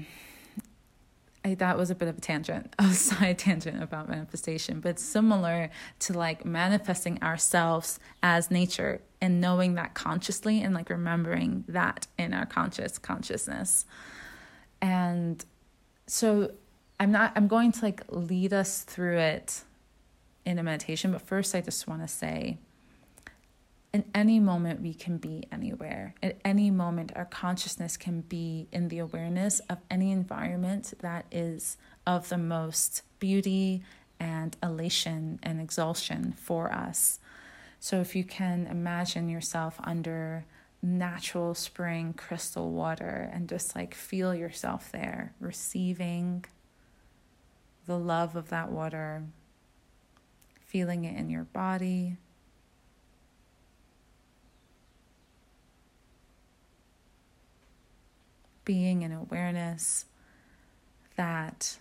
I, 1.46 1.54
that 1.56 1.78
was 1.78 1.90
a 1.90 1.96
bit 1.96 2.10
of 2.10 2.18
a 2.18 2.22
tangent 2.22 2.74
a 2.80 2.94
side 2.94 3.40
tangent 3.40 3.82
about 3.82 4.10
manifestation 4.10 4.82
but 4.82 5.00
similar 5.00 5.70
to 6.00 6.14
like 6.14 6.46
manifesting 6.46 7.22
ourselves 7.24 8.00
as 8.22 8.52
nature 8.52 9.02
and 9.22 9.40
knowing 9.40 9.76
that 9.76 9.94
consciously 9.94 10.62
and 10.62 10.74
like 10.74 10.90
remembering 10.90 11.64
that 11.68 12.08
in 12.20 12.34
our 12.34 12.46
conscious 12.46 13.00
consciousness. 13.00 13.86
And 14.82 15.44
so 16.08 16.52
i'm 17.00 17.12
not 17.12 17.32
i'm 17.36 17.48
going 17.48 17.72
to 17.72 17.84
like 17.84 18.02
lead 18.10 18.54
us 18.54 18.82
through 18.82 19.18
it 19.18 19.64
in 20.46 20.58
a 20.58 20.64
meditation 20.64 21.12
but 21.12 21.22
first 21.22 21.54
i 21.54 21.62
just 21.62 21.88
want 21.88 22.02
to 22.02 22.08
say 22.08 22.58
in 23.94 24.06
any 24.14 24.40
moment 24.40 24.82
we 24.82 24.94
can 24.94 25.18
be 25.18 25.44
anywhere. 25.52 26.14
At 26.22 26.40
any 26.44 26.72
moment 26.72 27.12
our 27.16 27.26
consciousness 27.26 27.98
can 27.98 28.22
be 28.22 28.68
in 28.72 28.90
the 28.90 29.00
awareness 29.00 29.60
of 29.62 29.80
any 29.90 30.12
environment 30.12 30.94
that 31.00 31.26
is 31.32 31.78
of 32.06 32.30
the 32.30 32.38
most 32.38 33.02
beauty 33.20 33.84
and 34.20 34.56
elation 34.62 35.40
and 35.44 35.62
exhaustion 35.62 36.34
for 36.34 36.72
us. 36.72 37.20
So 37.80 38.02
if 38.02 38.16
you 38.16 38.24
can 38.24 38.68
imagine 38.68 39.30
yourself 39.30 39.80
under 39.84 40.46
natural 40.82 41.54
spring 41.54 42.14
crystal 42.14 42.72
water 42.72 43.30
and 43.34 43.50
just 43.50 43.76
like 43.76 43.96
feel 43.96 44.34
yourself 44.34 44.92
there 44.92 45.34
receiving 45.40 46.46
the 47.88 47.98
love 47.98 48.36
of 48.36 48.50
that 48.50 48.72
water 48.72 49.24
feeling 50.60 51.04
it 51.04 51.18
in 51.18 51.30
your 51.30 51.46
body 51.46 52.18
being 58.68 59.06
and 59.06 59.14
awareness 59.14 60.06
that 61.16 61.78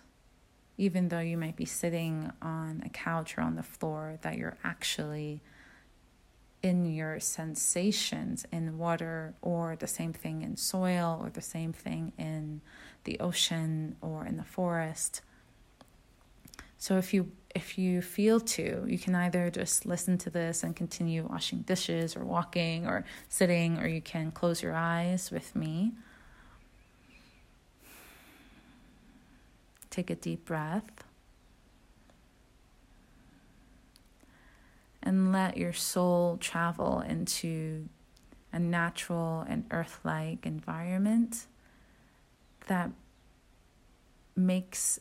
even 0.77 1.09
though 1.09 1.19
you 1.19 1.37
might 1.37 1.57
be 1.57 1.65
sitting 1.65 2.31
on 2.41 2.81
a 2.85 2.89
couch 2.89 3.37
or 3.37 3.41
on 3.41 3.55
the 3.55 3.63
floor, 3.63 4.17
that 4.21 4.37
you're 4.37 4.57
actually 4.63 5.41
in 6.63 6.85
your 6.85 7.19
sensations 7.19 8.45
in 8.53 8.77
water, 8.77 9.35
or 9.41 9.75
the 9.75 9.87
same 9.87 10.13
thing 10.13 10.41
in 10.43 10.55
soil, 10.55 11.19
or 11.21 11.29
the 11.29 11.41
same 11.41 11.73
thing 11.73 12.13
in 12.17 12.61
the 13.03 13.19
ocean 13.19 13.97
or 14.01 14.25
in 14.25 14.37
the 14.37 14.43
forest. 14.45 15.21
So 16.77 16.97
if 16.97 17.13
you 17.13 17.31
if 17.53 17.77
you 17.77 18.01
feel 18.01 18.39
to, 18.39 18.85
you 18.87 18.97
can 18.97 19.13
either 19.13 19.49
just 19.49 19.85
listen 19.85 20.17
to 20.19 20.29
this 20.29 20.63
and 20.63 20.75
continue 20.75 21.27
washing 21.27 21.63
dishes 21.63 22.15
or 22.15 22.23
walking 22.23 22.85
or 22.85 23.03
sitting, 23.27 23.77
or 23.77 23.87
you 23.87 24.01
can 24.01 24.31
close 24.31 24.61
your 24.61 24.73
eyes 24.73 25.31
with 25.31 25.53
me 25.53 25.91
Take 29.97 30.11
a 30.11 30.15
deep 30.15 30.45
breath. 30.45 30.91
And 35.01 35.31
let 35.31 35.57
your 35.57 35.73
soul 35.73 36.37
travel 36.39 36.99
into 37.01 37.89
a 38.53 38.59
natural 38.59 39.43
and 39.49 39.65
earth 39.71 39.99
like 40.03 40.45
environment 40.45 41.47
that 42.67 42.91
makes 44.35 44.99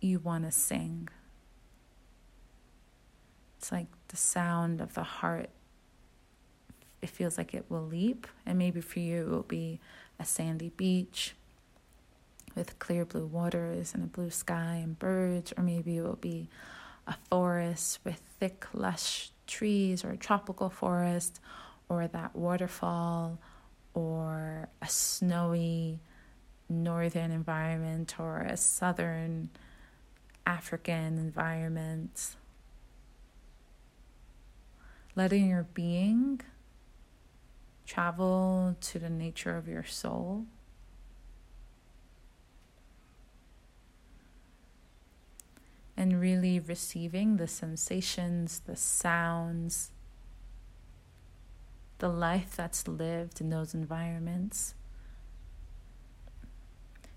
you 0.00 0.18
want 0.18 0.44
to 0.44 0.50
sing. 0.50 1.08
It's 3.58 3.70
like 3.70 3.86
the 4.08 4.16
sound 4.16 4.80
of 4.80 4.94
the 4.94 5.04
heart. 5.04 5.50
It 7.00 7.10
feels 7.10 7.38
like 7.38 7.54
it 7.54 7.66
will 7.68 7.86
leap, 7.86 8.26
and 8.44 8.58
maybe 8.58 8.80
for 8.80 8.98
you, 8.98 9.22
it 9.22 9.28
will 9.28 9.42
be 9.42 9.78
a 10.18 10.24
sandy 10.24 10.70
beach 10.70 11.36
with 12.54 12.78
clear 12.78 13.04
blue 13.04 13.26
waters 13.26 13.94
and 13.94 14.04
a 14.04 14.06
blue 14.06 14.30
sky 14.30 14.80
and 14.82 14.98
birds, 14.98 15.52
or 15.56 15.62
maybe 15.62 15.96
it 15.96 16.02
will 16.02 16.16
be 16.16 16.48
a 17.06 17.14
forest 17.28 18.00
with 18.04 18.20
thick, 18.38 18.66
lush 18.72 19.30
trees, 19.46 20.04
or 20.04 20.10
a 20.10 20.16
tropical 20.16 20.70
forest, 20.70 21.40
or 21.88 22.06
that 22.08 22.34
waterfall, 22.36 23.38
or 23.94 24.68
a 24.80 24.88
snowy 24.88 26.00
northern 26.68 27.30
environment, 27.30 28.14
or 28.18 28.40
a 28.40 28.56
southern 28.56 29.50
African 30.46 31.18
environment. 31.18 32.36
Letting 35.14 35.48
your 35.48 35.66
being 35.74 36.40
travel 37.84 38.76
to 38.80 38.98
the 38.98 39.10
nature 39.10 39.56
of 39.56 39.68
your 39.68 39.84
soul. 39.84 40.46
And 46.02 46.20
really 46.20 46.58
receiving 46.58 47.36
the 47.36 47.46
sensations, 47.46 48.62
the 48.66 48.74
sounds, 48.74 49.92
the 52.00 52.08
life 52.08 52.56
that's 52.56 52.88
lived 52.88 53.40
in 53.40 53.50
those 53.50 53.72
environments, 53.72 54.74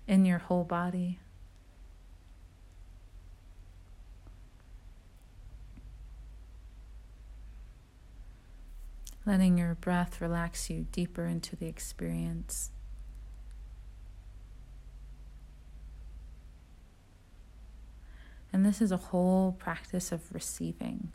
in 0.06 0.24
your 0.24 0.38
whole 0.38 0.62
body. 0.62 1.18
Letting 9.26 9.58
your 9.58 9.74
breath 9.74 10.20
relax 10.20 10.70
you 10.70 10.86
deeper 10.92 11.26
into 11.26 11.56
the 11.56 11.66
experience. 11.66 12.70
And 18.52 18.64
this 18.64 18.80
is 18.80 18.92
a 18.92 18.96
whole 18.96 19.52
practice 19.52 20.12
of 20.12 20.32
receiving. 20.32 21.12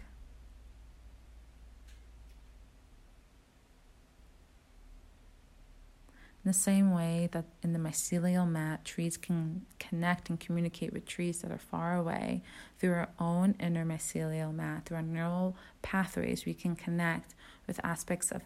In 6.44 6.50
the 6.50 6.54
same 6.54 6.92
way 6.92 7.30
that 7.34 7.46
in 7.62 7.74
the 7.74 7.80
mycelial 7.80 8.50
mat, 8.50 8.84
trees 8.84 9.16
can 9.16 9.68
connect 9.78 10.28
and 10.28 10.40
communicate 10.40 10.92
with 10.92 11.06
trees 11.06 11.42
that 11.42 11.52
are 11.52 11.60
far 11.60 11.96
away, 11.96 12.42
through 12.80 12.94
our 12.94 13.10
own 13.20 13.56
inner 13.60 13.86
mycelial 13.86 14.52
mat, 14.52 14.86
through 14.86 14.98
our 14.98 15.04
neural 15.04 15.56
pathways, 15.84 16.46
we 16.46 16.56
can 16.56 16.76
connect 16.76 17.36
with 17.68 17.80
aspects 17.84 18.32
of 18.32 18.42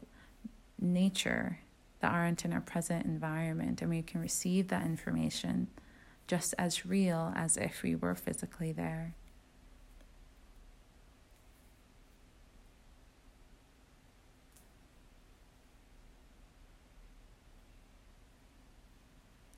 nature 0.77 1.59
that 2.01 2.11
aren't 2.11 2.43
in 2.43 2.51
our 2.51 2.59
present 2.59 3.05
environment, 3.05 3.81
and 3.81 3.89
we 3.89 4.01
can 4.01 4.19
receive 4.19 4.67
that 4.67 4.85
information 4.85 5.67
just 6.27 6.53
as 6.57 6.85
real 6.85 7.33
as 7.35 7.57
if 7.57 7.83
we 7.83 7.95
were 7.95 8.15
physically 8.15 8.71
there. 8.71 9.13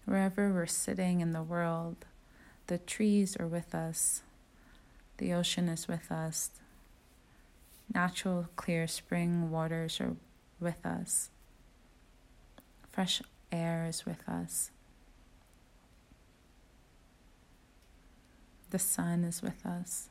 Wherever 0.06 0.54
we're 0.54 0.66
sitting 0.66 1.20
in 1.20 1.34
the 1.34 1.44
world, 1.44 2.06
the 2.68 2.78
trees 2.78 3.36
are 3.38 3.48
with 3.48 3.76
us, 3.76 4.22
the 5.18 5.34
ocean 5.34 5.68
is 5.68 5.88
with 5.88 6.12
us, 6.12 6.52
natural 7.94 8.48
clear 8.56 8.88
spring 8.88 9.52
waters 9.52 10.00
are 10.00 10.16
with 10.62 10.86
us, 10.86 11.30
fresh 12.90 13.22
air 13.52 13.86
is 13.86 14.06
with 14.06 14.28
us, 14.30 14.72
the 18.70 18.80
sun 18.80 19.24
is 19.24 19.42
with 19.42 19.66
us. 19.66 20.10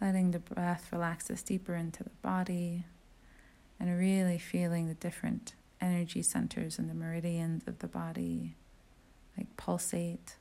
letting 0.00 0.30
the 0.30 0.38
breath 0.38 0.88
relax 0.92 1.30
us 1.30 1.42
deeper 1.42 1.74
into 1.74 2.04
the 2.04 2.10
body 2.22 2.84
and 3.80 3.98
really 3.98 4.38
feeling 4.38 4.86
the 4.86 4.94
different 4.94 5.54
energy 5.80 6.22
centers 6.22 6.78
and 6.78 6.88
the 6.88 6.94
meridians 6.94 7.66
of 7.66 7.78
the 7.80 7.88
body 7.88 8.54
like 9.36 9.48
pulsate. 9.56 10.36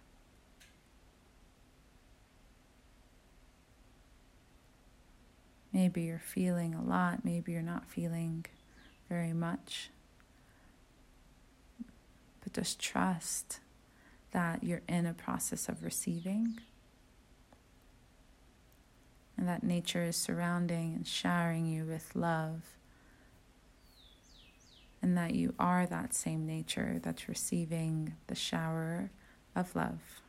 Maybe 5.76 6.04
you're 6.04 6.20
feeling 6.20 6.74
a 6.74 6.82
lot, 6.82 7.26
maybe 7.26 7.52
you're 7.52 7.62
not 7.62 7.86
feeling 7.86 8.46
very 9.10 9.34
much. 9.34 9.90
But 12.42 12.54
just 12.54 12.80
trust 12.80 13.60
that 14.32 14.64
you're 14.64 14.84
in 14.88 15.06
a 15.06 15.14
process 15.14 15.68
of 15.68 15.84
receiving 15.84 16.62
and 19.36 19.50
that 19.50 19.64
nature 19.64 20.06
is 20.06 20.16
surrounding 20.16 20.94
and 20.96 21.06
showering 21.06 21.66
you 21.66 21.84
with 21.84 22.16
love, 22.16 22.62
and 25.02 25.18
that 25.18 25.34
you 25.34 25.54
are 25.60 25.86
that 25.86 26.14
same 26.14 26.46
nature 26.46 27.02
that's 27.04 27.28
receiving 27.28 28.16
the 28.28 28.36
shower 28.36 29.12
of 29.58 29.76
love. 29.76 30.22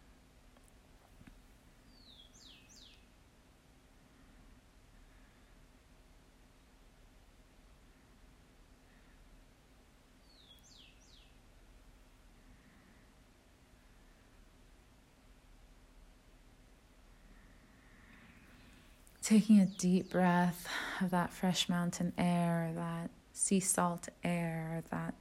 Taking 19.27 19.59
a 19.59 19.67
deep 19.67 20.11
breath 20.13 20.69
of 21.01 21.11
that 21.11 21.33
fresh 21.33 21.69
mountain 21.69 22.13
air, 22.17 22.71
that 22.77 23.11
sea 23.33 23.59
salt 23.59 24.09
air, 24.23 24.85
that 24.93 25.15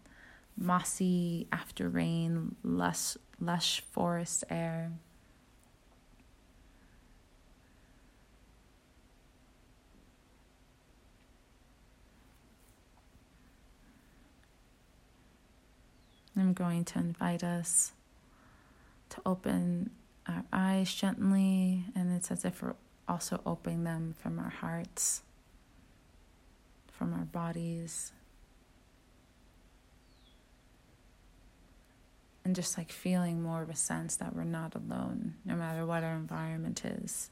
mossy 0.55 1.47
after 1.51 1.89
rain, 1.89 2.55
lush, 2.61 3.17
lush 3.39 3.81
forest 3.91 4.43
air. 4.47 4.91
I'm 16.37 16.53
going 16.53 16.85
to 16.85 16.99
invite 16.99 17.43
us 17.43 17.93
to 19.09 19.21
open 19.25 19.89
our 20.27 20.43
eyes 20.53 20.93
gently, 20.93 21.85
and 21.95 22.15
it's 22.15 22.29
as 22.29 22.45
if 22.45 22.61
we're 22.61 22.75
also 23.07 23.41
opening 23.45 23.83
them 23.83 24.15
from 24.17 24.39
our 24.39 24.49
hearts, 24.49 25.21
from 26.91 27.13
our 27.13 27.25
bodies. 27.25 28.11
And 32.43 32.55
just 32.55 32.77
like 32.77 32.91
feeling 32.91 33.41
more 33.41 33.63
of 33.63 33.69
a 33.69 33.75
sense 33.75 34.15
that 34.17 34.35
we're 34.35 34.43
not 34.43 34.75
alone, 34.75 35.35
no 35.45 35.55
matter 35.55 35.85
what 35.85 36.03
our 36.03 36.15
environment 36.15 36.83
is. 36.85 37.31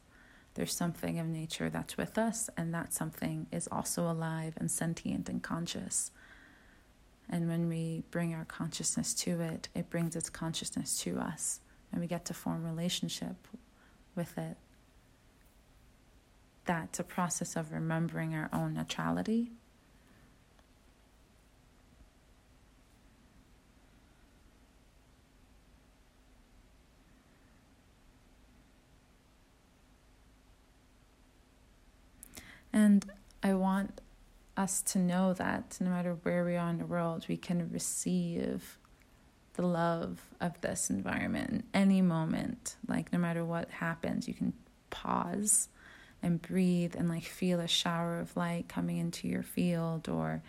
There's 0.56 0.76
something 0.76 1.20
of 1.20 1.28
nature 1.28 1.70
that's 1.70 1.98
with 1.98 2.18
us, 2.18 2.50
and 2.56 2.74
that 2.74 2.94
something 2.94 3.48
is 3.52 3.68
also 3.72 4.10
alive 4.10 4.54
and 4.58 4.70
sentient 4.70 5.30
and 5.30 5.42
conscious. 5.42 6.12
And 7.30 7.48
when 7.48 7.68
we 7.68 8.04
bring 8.12 8.34
our 8.34 8.46
consciousness 8.46 9.14
to 9.16 9.40
it, 9.42 9.70
it 9.74 9.90
brings 9.90 10.16
its 10.16 10.30
consciousness 10.30 11.00
to 11.00 11.18
us, 11.18 11.60
and 11.92 12.02
we 12.02 12.08
get 12.08 12.26
to 12.26 12.34
form 12.34 12.64
relationship 12.64 13.48
with 14.16 14.38
it 14.38 14.58
that's 16.66 17.00
a 17.00 17.04
process 17.04 17.56
of 17.56 17.72
remembering 17.72 18.34
our 18.36 18.50
own 18.54 18.74
neutrality. 18.74 19.52
And 32.72 33.06
I 33.44 33.54
want 33.54 34.02
us 34.58 34.82
to 34.82 34.98
know 34.98 35.34
that 35.34 35.78
no 35.80 35.92
matter 35.92 36.18
where 36.24 36.44
we 36.44 36.56
are 36.56 36.70
in 36.70 36.80
the 36.80 36.86
world, 36.86 37.26
we 37.28 37.38
can 37.38 37.70
receive 37.72 38.78
the 39.54 39.62
love 39.62 40.20
of 40.42 40.60
this 40.62 40.90
environment 40.90 41.52
in 41.52 41.64
any 41.74 42.02
moment. 42.02 42.76
Like, 42.88 43.14
no 43.14 43.20
matter 43.20 43.46
what 43.46 43.70
happens, 43.70 44.28
you 44.28 44.34
can 44.34 44.54
pause 44.90 45.70
and 46.24 46.42
breathe 46.42 46.96
and 46.98 47.10
like 47.10 47.24
feel 47.24 47.60
a 47.60 47.68
shower 47.68 48.20
of 48.20 48.36
light 48.36 48.68
coming 48.68 48.98
into 48.98 49.28
your 49.28 49.44
field 49.44 50.10
or 50.10 50.42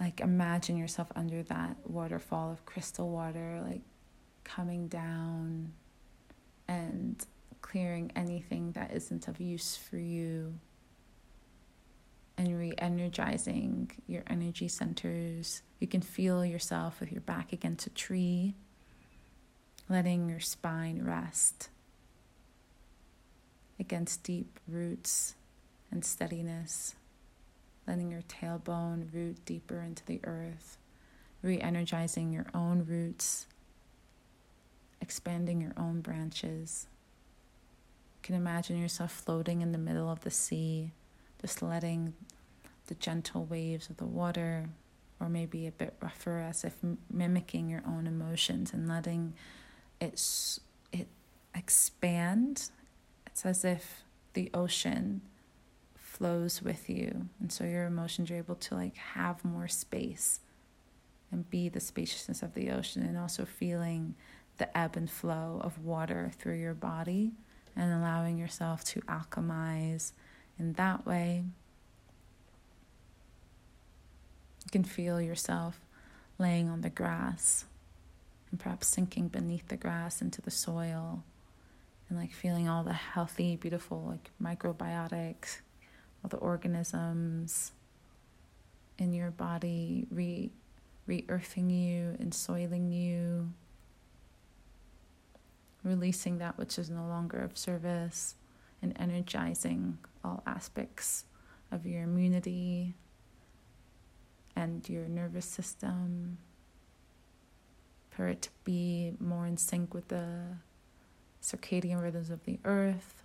like 0.00 0.20
imagine 0.20 0.76
yourself 0.76 1.12
under 1.14 1.42
that 1.44 1.76
waterfall 1.84 2.50
of 2.50 2.64
crystal 2.66 3.10
water 3.10 3.62
like 3.64 3.82
coming 4.42 4.88
down 4.88 5.72
and 6.66 7.26
clearing 7.60 8.10
anything 8.16 8.72
that 8.72 8.92
isn't 8.92 9.28
of 9.28 9.40
use 9.40 9.76
for 9.76 9.98
you 9.98 10.54
and 12.36 12.58
re-energizing 12.58 13.90
your 14.08 14.22
energy 14.26 14.66
centers. 14.66 15.62
You 15.78 15.86
can 15.86 16.00
feel 16.00 16.44
yourself 16.44 16.98
with 16.98 17.12
your 17.12 17.20
back 17.20 17.52
against 17.52 17.86
a 17.86 17.90
tree 17.90 18.54
letting 19.88 20.28
your 20.30 20.40
spine 20.40 21.02
rest 21.04 21.68
against 23.78 24.22
deep 24.22 24.58
roots 24.68 25.34
and 25.90 26.04
steadiness, 26.04 26.94
letting 27.86 28.10
your 28.10 28.22
tailbone 28.22 29.12
root 29.12 29.44
deeper 29.44 29.80
into 29.80 30.04
the 30.06 30.20
earth, 30.24 30.78
re 31.42 31.60
energizing 31.60 32.32
your 32.32 32.46
own 32.54 32.84
roots, 32.88 33.46
expanding 35.00 35.60
your 35.60 35.74
own 35.76 36.00
branches. 36.00 36.86
You 38.16 38.26
can 38.26 38.34
imagine 38.34 38.80
yourself 38.80 39.12
floating 39.12 39.60
in 39.60 39.72
the 39.72 39.78
middle 39.78 40.10
of 40.10 40.20
the 40.20 40.30
sea, 40.30 40.92
just 41.40 41.62
letting 41.62 42.14
the 42.86 42.94
gentle 42.94 43.44
waves 43.44 43.90
of 43.90 43.96
the 43.98 44.06
water, 44.06 44.68
or 45.20 45.28
maybe 45.28 45.66
a 45.66 45.72
bit 45.72 45.94
rougher, 46.00 46.38
as 46.38 46.64
if 46.64 46.74
mimicking 47.10 47.68
your 47.68 47.82
own 47.86 48.06
emotions 48.06 48.72
and 48.72 48.88
letting 48.88 49.34
it, 50.00 50.20
it 50.92 51.08
expand 51.54 52.70
it's 53.34 53.44
as 53.44 53.64
if 53.64 54.04
the 54.34 54.48
ocean 54.54 55.20
flows 55.96 56.62
with 56.62 56.88
you. 56.88 57.26
And 57.40 57.50
so 57.50 57.64
your 57.64 57.84
emotions 57.84 58.30
are 58.30 58.36
able 58.36 58.54
to 58.54 58.76
like 58.76 58.96
have 58.96 59.44
more 59.44 59.66
space 59.66 60.38
and 61.32 61.50
be 61.50 61.68
the 61.68 61.80
spaciousness 61.80 62.44
of 62.44 62.54
the 62.54 62.70
ocean 62.70 63.02
and 63.02 63.18
also 63.18 63.44
feeling 63.44 64.14
the 64.58 64.78
ebb 64.78 64.96
and 64.96 65.10
flow 65.10 65.60
of 65.64 65.84
water 65.84 66.30
through 66.38 66.60
your 66.60 66.74
body 66.74 67.32
and 67.74 67.92
allowing 67.92 68.38
yourself 68.38 68.84
to 68.84 69.00
alchemize 69.00 70.12
in 70.56 70.74
that 70.74 71.04
way. 71.04 71.42
You 74.64 74.70
can 74.70 74.84
feel 74.84 75.20
yourself 75.20 75.80
laying 76.38 76.68
on 76.68 76.82
the 76.82 76.90
grass 76.90 77.64
and 78.52 78.60
perhaps 78.60 78.86
sinking 78.86 79.26
beneath 79.26 79.66
the 79.66 79.76
grass 79.76 80.22
into 80.22 80.40
the 80.40 80.52
soil 80.52 81.24
and 82.08 82.18
like 82.18 82.32
feeling 82.32 82.68
all 82.68 82.84
the 82.84 82.92
healthy, 82.92 83.56
beautiful, 83.56 84.04
like 84.08 84.30
microbiotics, 84.42 85.60
all 86.22 86.28
the 86.28 86.36
organisms 86.36 87.72
in 88.98 89.12
your 89.12 89.30
body 89.30 90.06
re 90.10 90.50
re-earthing 91.06 91.68
you 91.68 92.16
and 92.18 92.32
soiling 92.32 92.90
you. 92.90 93.52
Releasing 95.82 96.38
that 96.38 96.56
which 96.56 96.78
is 96.78 96.88
no 96.88 97.06
longer 97.06 97.38
of 97.38 97.58
service 97.58 98.36
and 98.80 98.94
energizing 98.98 99.98
all 100.24 100.42
aspects 100.46 101.26
of 101.70 101.84
your 101.84 102.04
immunity 102.04 102.94
and 104.56 104.88
your 104.88 105.08
nervous 105.08 105.44
system. 105.44 106.38
For 108.08 108.28
it 108.28 108.42
to 108.42 108.50
be 108.64 109.12
more 109.20 109.46
in 109.46 109.56
sync 109.56 109.92
with 109.92 110.08
the 110.08 110.56
circadian 111.44 112.02
rhythms 112.02 112.30
of 112.30 112.42
the 112.44 112.58
earth. 112.64 113.22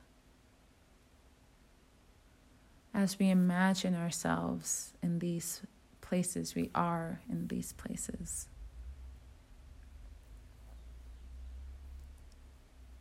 As 2.93 3.17
we 3.17 3.29
imagine 3.29 3.95
ourselves 3.95 4.93
in 5.01 5.19
these 5.19 5.62
places, 6.01 6.53
we 6.53 6.69
are 6.75 7.21
in 7.29 7.47
these 7.47 7.71
places. 7.73 8.47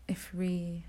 If 0.06 0.32
we 0.32 0.84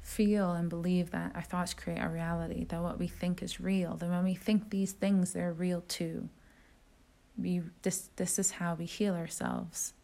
feel 0.00 0.52
and 0.52 0.70
believe 0.70 1.10
that 1.10 1.32
our 1.34 1.42
thoughts 1.42 1.74
create 1.74 1.98
our 1.98 2.08
reality, 2.08 2.64
that 2.66 2.82
what 2.82 2.98
we 2.98 3.08
think 3.08 3.42
is 3.42 3.60
real, 3.60 3.96
then 3.96 4.10
when 4.10 4.24
we 4.24 4.34
think 4.34 4.70
these 4.70 4.92
things, 4.92 5.32
they're 5.32 5.52
real 5.52 5.82
too. 5.88 6.28
We, 7.36 7.62
this, 7.82 8.10
this 8.16 8.38
is 8.38 8.52
how 8.52 8.74
we 8.74 8.84
heal 8.84 9.14
ourselves. 9.14 9.94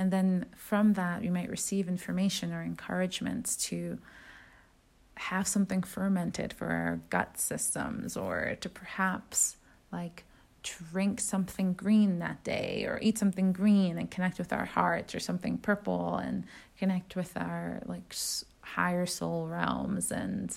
And 0.00 0.10
then 0.10 0.46
from 0.56 0.94
that, 0.94 1.20
we 1.20 1.28
might 1.28 1.50
receive 1.50 1.86
information 1.86 2.54
or 2.54 2.62
encouragements 2.62 3.54
to 3.68 3.98
have 5.16 5.46
something 5.46 5.82
fermented 5.82 6.54
for 6.54 6.68
our 6.68 7.00
gut 7.10 7.38
systems 7.38 8.16
or 8.16 8.56
to 8.62 8.70
perhaps 8.70 9.58
like 9.92 10.24
drink 10.62 11.20
something 11.20 11.74
green 11.74 12.18
that 12.18 12.42
day 12.44 12.86
or 12.86 12.98
eat 13.02 13.18
something 13.18 13.52
green 13.52 13.98
and 13.98 14.10
connect 14.10 14.38
with 14.38 14.54
our 14.54 14.64
hearts 14.64 15.14
or 15.14 15.20
something 15.20 15.58
purple 15.58 16.16
and 16.16 16.44
connect 16.78 17.14
with 17.14 17.36
our 17.36 17.82
like 17.84 18.14
higher 18.62 19.04
soul 19.04 19.48
realms. 19.48 20.10
And 20.10 20.56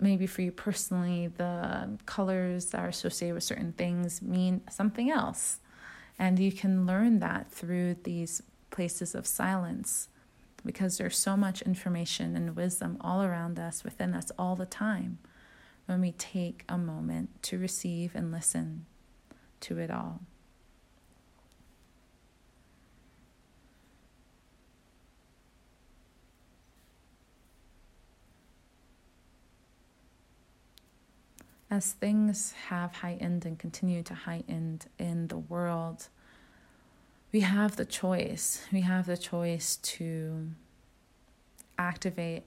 maybe 0.00 0.26
for 0.26 0.40
you 0.40 0.52
personally 0.52 1.26
the 1.26 1.98
colors 2.06 2.64
that 2.70 2.80
are 2.80 2.88
associated 2.88 3.34
with 3.34 3.44
certain 3.44 3.72
things 3.72 4.22
mean 4.22 4.62
something 4.70 5.10
else 5.10 5.58
and 6.18 6.38
you 6.38 6.52
can 6.52 6.86
learn 6.86 7.20
that 7.20 7.50
through 7.50 7.96
these 8.02 8.42
places 8.70 9.14
of 9.14 9.26
silence 9.26 10.08
because 10.64 10.98
there's 10.98 11.16
so 11.16 11.36
much 11.36 11.62
information 11.62 12.36
and 12.36 12.56
wisdom 12.56 12.98
all 13.00 13.22
around 13.22 13.58
us 13.58 13.84
within 13.84 14.14
us 14.14 14.30
all 14.38 14.56
the 14.56 14.66
time 14.66 15.18
when 15.86 16.00
we 16.00 16.12
take 16.12 16.64
a 16.68 16.76
moment 16.76 17.42
to 17.42 17.58
receive 17.58 18.14
and 18.14 18.30
listen 18.32 18.84
to 19.60 19.78
it 19.78 19.90
all 19.90 20.20
as 31.70 31.92
things 31.92 32.54
have 32.68 32.96
heightened 32.96 33.44
and 33.44 33.58
continue 33.58 34.02
to 34.02 34.14
heighten 34.14 34.80
in 34.98 35.28
the 35.28 35.36
world, 35.36 36.08
we 37.30 37.40
have 37.40 37.76
the 37.76 37.84
choice. 37.84 38.64
We 38.72 38.80
have 38.82 39.06
the 39.06 39.18
choice 39.18 39.76
to 39.76 40.48
activate 41.78 42.44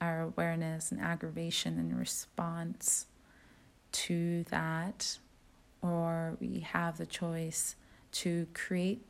our 0.00 0.22
awareness 0.22 0.92
and 0.92 1.00
aggravation 1.00 1.78
in 1.78 1.96
response 1.96 3.06
to 3.92 4.44
that, 4.44 5.18
or 5.82 6.36
we 6.40 6.60
have 6.60 6.96
the 6.96 7.06
choice 7.06 7.74
to 8.12 8.46
create 8.54 9.04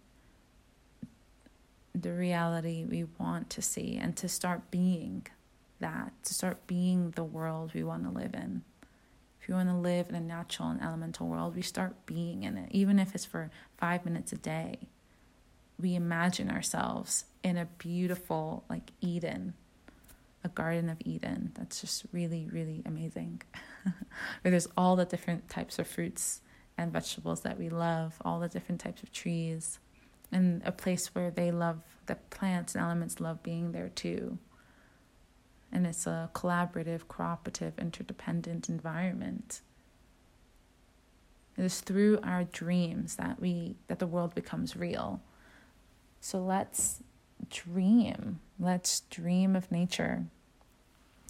the 1.94 2.12
reality 2.12 2.87
we 2.88 3.05
want 3.18 3.51
to 3.51 3.61
see 3.61 3.99
and 4.01 4.16
to 4.16 4.29
start 4.29 4.70
being 4.70 5.27
that, 5.81 6.12
to 6.25 6.35
start 6.35 6.66
being 6.66 7.11
the 7.11 7.25
world 7.25 7.73
we 7.75 7.83
want 7.83 8.05
to 8.05 8.11
live 8.11 8.35
in 8.35 8.62
we 9.48 9.55
want 9.55 9.68
to 9.68 9.74
live 9.74 10.09
in 10.09 10.14
a 10.14 10.20
natural 10.20 10.68
and 10.68 10.83
elemental 10.83 11.26
world, 11.26 11.57
we 11.57 11.62
start 11.62 12.07
being 12.07 12.42
in 12.42 12.57
it, 12.57 12.68
even 12.72 12.98
if 12.98 13.14
it's 13.14 13.24
for 13.24 13.50
five 13.79 14.05
minutes 14.05 14.33
a 14.33 14.37
day. 14.37 14.88
We 15.79 15.94
imagine 15.94 16.50
ourselves 16.50 17.24
in 17.42 17.57
a 17.57 17.64
beautiful, 17.64 18.64
like 18.68 18.90
Eden, 19.00 19.55
a 20.44 20.48
Garden 20.48 20.90
of 20.90 20.98
Eden. 21.05 21.53
That's 21.55 21.81
just 21.81 22.05
really, 22.12 22.48
really 22.53 22.83
amazing. 22.85 23.42
Where 24.42 24.50
there's 24.50 24.68
all 24.76 24.96
the 24.96 25.07
different 25.07 25.48
types 25.48 25.79
of 25.79 25.87
fruits 25.87 26.42
and 26.76 26.92
vegetables 26.92 27.40
that 27.42 27.59
we 27.59 27.70
love, 27.70 28.16
all 28.24 28.40
the 28.40 28.48
different 28.48 28.81
types 28.81 29.03
of 29.03 29.12
trees, 29.12 29.79
and 30.31 30.62
a 30.64 30.72
place 30.72 31.14
where 31.14 31.31
they 31.31 31.50
love 31.50 31.81
the 32.07 32.14
plants 32.14 32.74
and 32.74 32.85
elements 32.85 33.20
love 33.20 33.42
being 33.42 33.72
there 33.72 33.88
too 33.88 34.38
and 35.72 35.87
it's 35.87 36.06
a 36.06 36.30
collaborative, 36.35 37.09
cooperative, 37.09 37.78
interdependent 37.78 38.68
environment. 38.68 39.61
It 41.56 41.64
is 41.64 41.80
through 41.80 42.20
our 42.22 42.44
dreams 42.44 43.16
that 43.16 43.40
we 43.40 43.76
that 43.88 43.98
the 43.98 44.06
world 44.06 44.35
becomes 44.35 44.76
real. 44.76 45.20
So 46.20 46.38
let's 46.38 47.02
dream. 47.50 48.40
Let's 48.59 49.00
dream 49.11 49.56
of 49.56 49.70
nature. 49.70 50.24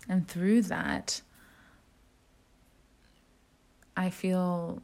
And 0.09 0.27
through 0.27 0.63
that, 0.63 1.23
I 3.97 4.11
feel 4.11 4.83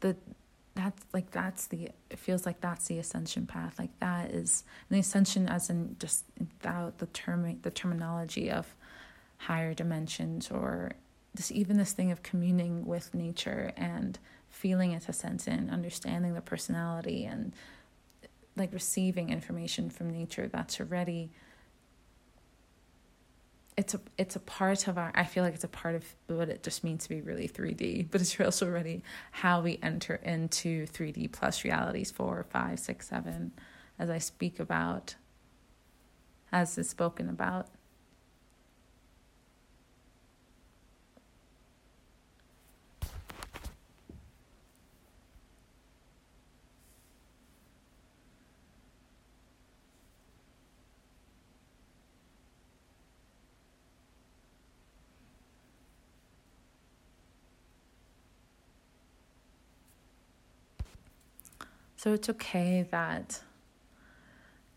that 0.00 0.16
that's 0.78 1.04
like 1.12 1.28
that's 1.32 1.66
the 1.66 1.90
it 2.08 2.18
feels 2.18 2.46
like 2.46 2.60
that's 2.60 2.86
the 2.86 3.00
ascension 3.00 3.46
path 3.46 3.76
like 3.80 3.90
that 3.98 4.30
is 4.30 4.62
the 4.90 4.98
ascension 5.00 5.48
as 5.48 5.70
in 5.70 5.96
just 5.98 6.24
without 6.38 6.98
the 6.98 7.06
term 7.06 7.58
the 7.62 7.70
terminology 7.70 8.48
of 8.48 8.76
higher 9.38 9.74
dimensions 9.74 10.52
or 10.52 10.92
just 11.36 11.50
even 11.50 11.76
this 11.76 11.92
thing 11.92 12.12
of 12.12 12.22
communing 12.22 12.86
with 12.86 13.12
nature 13.12 13.72
and 13.76 14.20
feeling 14.50 14.92
its 14.92 15.08
essence 15.08 15.48
and 15.48 15.68
understanding 15.68 16.34
the 16.34 16.40
personality 16.40 17.24
and 17.24 17.52
like 18.56 18.72
receiving 18.72 19.30
information 19.30 19.90
from 19.90 20.10
nature 20.10 20.46
that's 20.46 20.78
already 20.78 21.28
it's 23.78 23.94
a 23.94 24.00
it's 24.18 24.34
a 24.34 24.40
part 24.40 24.88
of 24.88 24.98
our 24.98 25.12
I 25.14 25.22
feel 25.22 25.44
like 25.44 25.54
it's 25.54 25.62
a 25.62 25.68
part 25.68 25.94
of 25.94 26.04
what 26.26 26.48
it 26.48 26.64
just 26.64 26.82
means 26.82 27.04
to 27.04 27.08
be 27.08 27.20
really 27.20 27.48
3D, 27.48 28.08
but 28.10 28.20
it's 28.20 28.38
also 28.40 28.66
already 28.66 29.04
how 29.30 29.60
we 29.62 29.78
enter 29.82 30.16
into 30.16 30.84
3D 30.88 31.30
plus 31.30 31.62
realities 31.64 32.10
four, 32.10 32.44
five, 32.50 32.80
six, 32.80 33.08
seven, 33.08 33.52
as 33.96 34.10
I 34.10 34.18
speak 34.18 34.58
about, 34.58 35.14
as 36.50 36.76
is 36.76 36.90
spoken 36.90 37.28
about. 37.28 37.68
So 61.98 62.12
it's 62.12 62.28
okay 62.28 62.86
that 62.92 63.40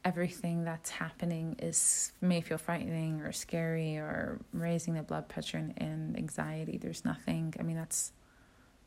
everything 0.04 0.64
that's 0.64 0.90
happening 0.90 1.56
is 1.60 2.14
may 2.20 2.42
feel 2.42 2.58
frightening 2.58 3.22
or 3.22 3.32
scary 3.32 3.98
or 3.98 4.40
raising 4.52 4.96
the 4.96 5.04
blood 5.04 5.30
pressure 5.30 5.64
and, 5.78 6.18
anxiety. 6.18 6.80
There's 6.80 7.06
nothing. 7.06 7.54
I 7.60 7.62
mean, 7.62 7.76
that's 7.76 8.12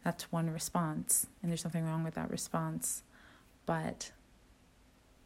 that's 0.02 0.32
one 0.32 0.50
response, 0.50 1.28
and 1.42 1.50
there's 1.50 1.64
nothing 1.64 1.84
wrong 1.84 2.02
with 2.02 2.14
that 2.14 2.28
response. 2.28 3.04
But 3.66 4.10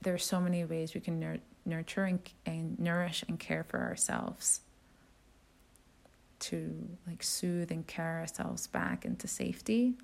there 0.03 0.13
are 0.13 0.19
so 0.19 0.39
many 0.39 0.67
ways 0.67 0.93
we 0.93 1.01
can 1.01 1.19
nur- 1.19 1.39
nurture 1.65 2.05
and, 2.05 2.21
and 2.45 2.79
nourish 2.79 3.25
and 3.27 3.41
care 3.41 3.65
for 3.65 3.81
ourselves 3.81 4.61
to 6.41 6.91
like 7.07 7.23
soothe 7.23 7.73
and 7.73 7.87
care 7.87 8.19
ourselves 8.19 8.67
back 8.67 9.07
into 9.07 9.27
safety 9.27 9.97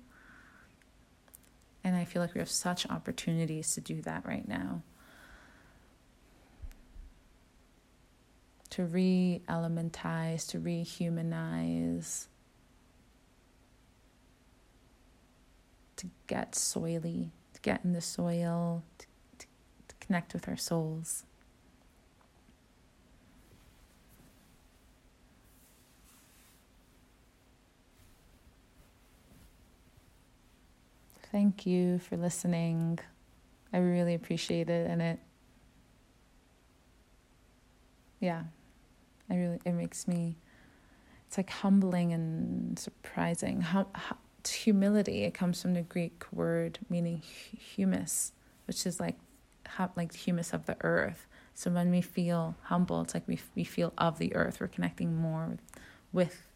and 1.85 1.95
I 1.95 2.03
feel 2.03 2.19
like 2.19 2.33
we 2.33 2.39
have 2.39 2.49
such 2.49 2.89
opportunities 2.89 3.75
to 3.75 3.81
do 3.81 4.01
that 4.01 4.25
right 4.25 4.47
now. 4.47 4.81
To 8.71 8.85
re 8.85 9.43
elementize, 9.47 10.47
to 10.49 10.59
rehumanize, 10.59 12.25
to 15.97 16.07
get 16.25 16.53
soily, 16.53 17.29
to 17.53 17.61
get 17.61 17.81
in 17.85 17.93
the 17.93 18.01
soil, 18.01 18.83
to, 18.97 19.05
to, 19.37 19.45
to 19.87 19.95
connect 19.99 20.33
with 20.33 20.49
our 20.49 20.57
souls. 20.57 21.23
Thank 31.35 31.65
you 31.65 31.99
for 31.99 32.15
listening. 32.15 32.97
I 33.73 33.79
really 33.79 34.13
appreciate 34.13 34.69
it 34.69 34.89
and 34.89 35.01
it 35.01 35.19
yeah. 38.21 38.43
I 39.29 39.35
really 39.35 39.59
it 39.65 39.73
makes 39.73 40.07
me 40.07 40.37
it's 41.27 41.35
like 41.35 41.49
humbling 41.49 42.13
and 42.13 42.79
surprising. 42.79 43.59
Hum, 43.59 43.85
hum, 43.93 44.17
humility. 44.47 45.25
It 45.25 45.33
comes 45.33 45.61
from 45.61 45.73
the 45.73 45.81
Greek 45.81 46.23
word 46.31 46.79
meaning 46.89 47.21
humus, 47.21 48.31
which 48.65 48.85
is 48.85 49.01
like 49.01 49.17
like 49.97 50.15
humus 50.15 50.53
of 50.53 50.67
the 50.67 50.77
earth. 50.85 51.27
So 51.53 51.69
when 51.69 51.91
we 51.91 51.99
feel 51.99 52.55
humble, 52.61 53.01
it's 53.01 53.13
like 53.13 53.27
we 53.27 53.39
we 53.55 53.65
feel 53.65 53.91
of 53.97 54.19
the 54.19 54.33
earth. 54.37 54.61
We're 54.61 54.69
connecting 54.69 55.13
more 55.13 55.57
with 56.13 56.47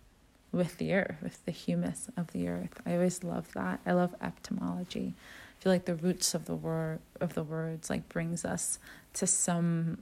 with 0.51 0.77
the 0.77 0.93
earth, 0.93 1.17
with 1.21 1.43
the 1.45 1.51
humus 1.51 2.09
of 2.17 2.31
the 2.31 2.47
earth. 2.47 2.81
I 2.85 2.93
always 2.93 3.23
love 3.23 3.51
that. 3.53 3.79
I 3.85 3.91
love 3.91 4.15
etymology. 4.21 5.13
I 5.15 5.63
feel 5.63 5.71
like 5.71 5.85
the 5.85 5.95
roots 5.95 6.33
of 6.33 6.45
the 6.45 6.55
word 6.55 6.99
of 7.19 7.33
the 7.33 7.43
words 7.43 7.89
like 7.89 8.09
brings 8.09 8.45
us 8.45 8.79
to 9.13 9.27
some 9.27 9.99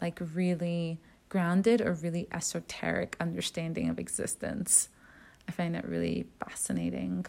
like 0.00 0.18
really 0.34 0.98
grounded 1.28 1.80
or 1.80 1.92
really 1.94 2.28
esoteric 2.32 3.16
understanding 3.20 3.88
of 3.88 3.98
existence. 3.98 4.88
I 5.48 5.52
find 5.52 5.76
it 5.76 5.84
really 5.84 6.26
fascinating. 6.44 7.26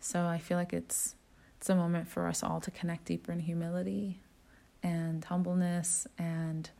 So 0.00 0.24
I 0.24 0.38
feel 0.38 0.56
like 0.56 0.72
it's 0.72 1.14
it's 1.58 1.70
a 1.70 1.74
moment 1.74 2.08
for 2.08 2.26
us 2.26 2.42
all 2.42 2.60
to 2.60 2.70
connect 2.70 3.06
deeper 3.06 3.32
in 3.32 3.40
humility 3.40 4.20
and 4.82 5.24
humbleness 5.24 6.06
and 6.18 6.70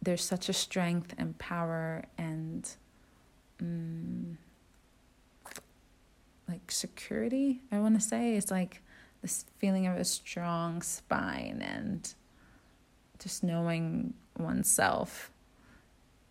there's 0.00 0.24
such 0.24 0.48
a 0.48 0.52
strength 0.52 1.14
and 1.18 1.36
power 1.38 2.04
and 2.16 2.76
um, 3.60 4.38
like 6.48 6.70
security 6.70 7.60
i 7.72 7.78
want 7.78 7.94
to 7.94 8.00
say 8.00 8.36
it's 8.36 8.50
like 8.50 8.82
this 9.22 9.44
feeling 9.58 9.86
of 9.86 9.96
a 9.96 10.04
strong 10.04 10.82
spine 10.82 11.62
and 11.64 12.14
just 13.18 13.42
knowing 13.42 14.14
oneself. 14.38 15.30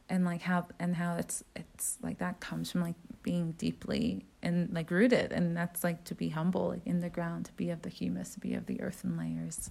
And 0.10 0.24
like 0.24 0.42
how 0.42 0.68
and 0.80 0.96
how 0.96 1.18
it's 1.18 1.44
it's 1.54 1.98
like 2.02 2.20
that 2.20 2.40
comes 2.40 2.72
from 2.72 2.82
like 2.82 2.96
being 3.24 3.52
deeply 3.58 4.26
and 4.42 4.74
like 4.74 4.90
rooted. 4.90 5.34
And 5.34 5.56
that's 5.56 5.84
like 5.84 6.06
to 6.06 6.16
be 6.16 6.30
humble 6.30 6.70
like 6.70 6.86
in 6.86 7.02
the 7.02 7.10
ground 7.10 7.46
to 7.48 7.52
be 7.54 7.72
of 7.72 7.82
the 7.82 7.90
humus 7.90 8.34
to 8.36 8.40
be 8.40 8.54
of 8.54 8.68
the 8.68 8.80
earthen 8.80 9.18
layers 9.18 9.70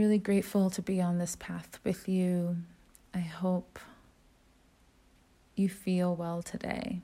really 0.00 0.18
grateful 0.18 0.70
to 0.70 0.82
be 0.82 1.00
on 1.00 1.18
this 1.18 1.36
path 1.36 1.78
with 1.84 2.08
you 2.08 2.56
i 3.14 3.20
hope 3.20 3.78
you 5.54 5.68
feel 5.68 6.14
well 6.14 6.42
today 6.42 7.02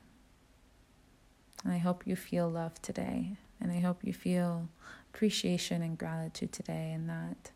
and 1.63 1.73
I 1.73 1.79
hope 1.79 2.05
you 2.05 2.15
feel 2.15 2.49
love 2.49 2.81
today. 2.81 3.35
And 3.59 3.71
I 3.71 3.79
hope 3.79 3.99
you 4.03 4.13
feel 4.13 4.69
appreciation 5.13 5.81
and 5.81 5.97
gratitude 5.97 6.51
today, 6.51 6.91
and 6.93 7.09
that 7.09 7.51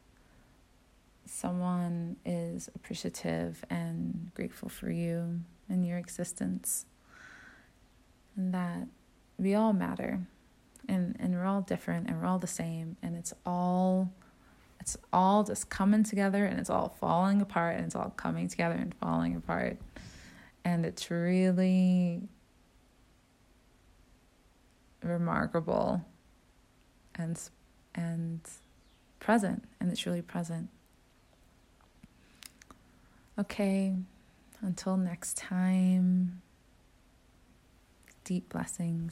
someone 1.25 2.17
is 2.25 2.69
appreciative 2.75 3.63
and 3.69 4.31
grateful 4.33 4.67
for 4.67 4.89
you 4.89 5.41
and 5.69 5.85
your 5.85 5.97
existence. 5.97 6.85
And 8.35 8.53
that 8.53 8.87
we 9.37 9.53
all 9.53 9.73
matter. 9.73 10.19
And, 10.89 11.15
and 11.19 11.33
we're 11.33 11.45
all 11.45 11.61
different 11.61 12.09
and 12.09 12.19
we're 12.19 12.27
all 12.27 12.39
the 12.39 12.47
same. 12.47 12.97
And 13.03 13.15
it's 13.15 13.33
all 13.45 14.11
it's 14.81 14.97
all 15.13 15.43
just 15.43 15.69
coming 15.69 16.03
together 16.03 16.43
and 16.43 16.59
it's 16.59 16.69
all 16.69 16.89
falling 16.99 17.39
apart 17.39 17.75
and 17.75 17.85
it's 17.85 17.95
all 17.95 18.09
coming 18.17 18.47
together 18.47 18.73
and 18.73 18.95
falling 18.95 19.35
apart. 19.35 19.77
And 20.65 20.85
it's 20.85 21.11
really 21.11 22.21
remarkable 25.03 26.03
and 27.15 27.39
and 27.93 28.41
present 29.19 29.63
and 29.79 29.91
it's 29.91 30.05
really 30.05 30.21
present 30.21 30.69
okay 33.39 33.95
until 34.61 34.97
next 34.97 35.35
time 35.37 36.39
deep 38.23 38.47
blessings 38.49 39.09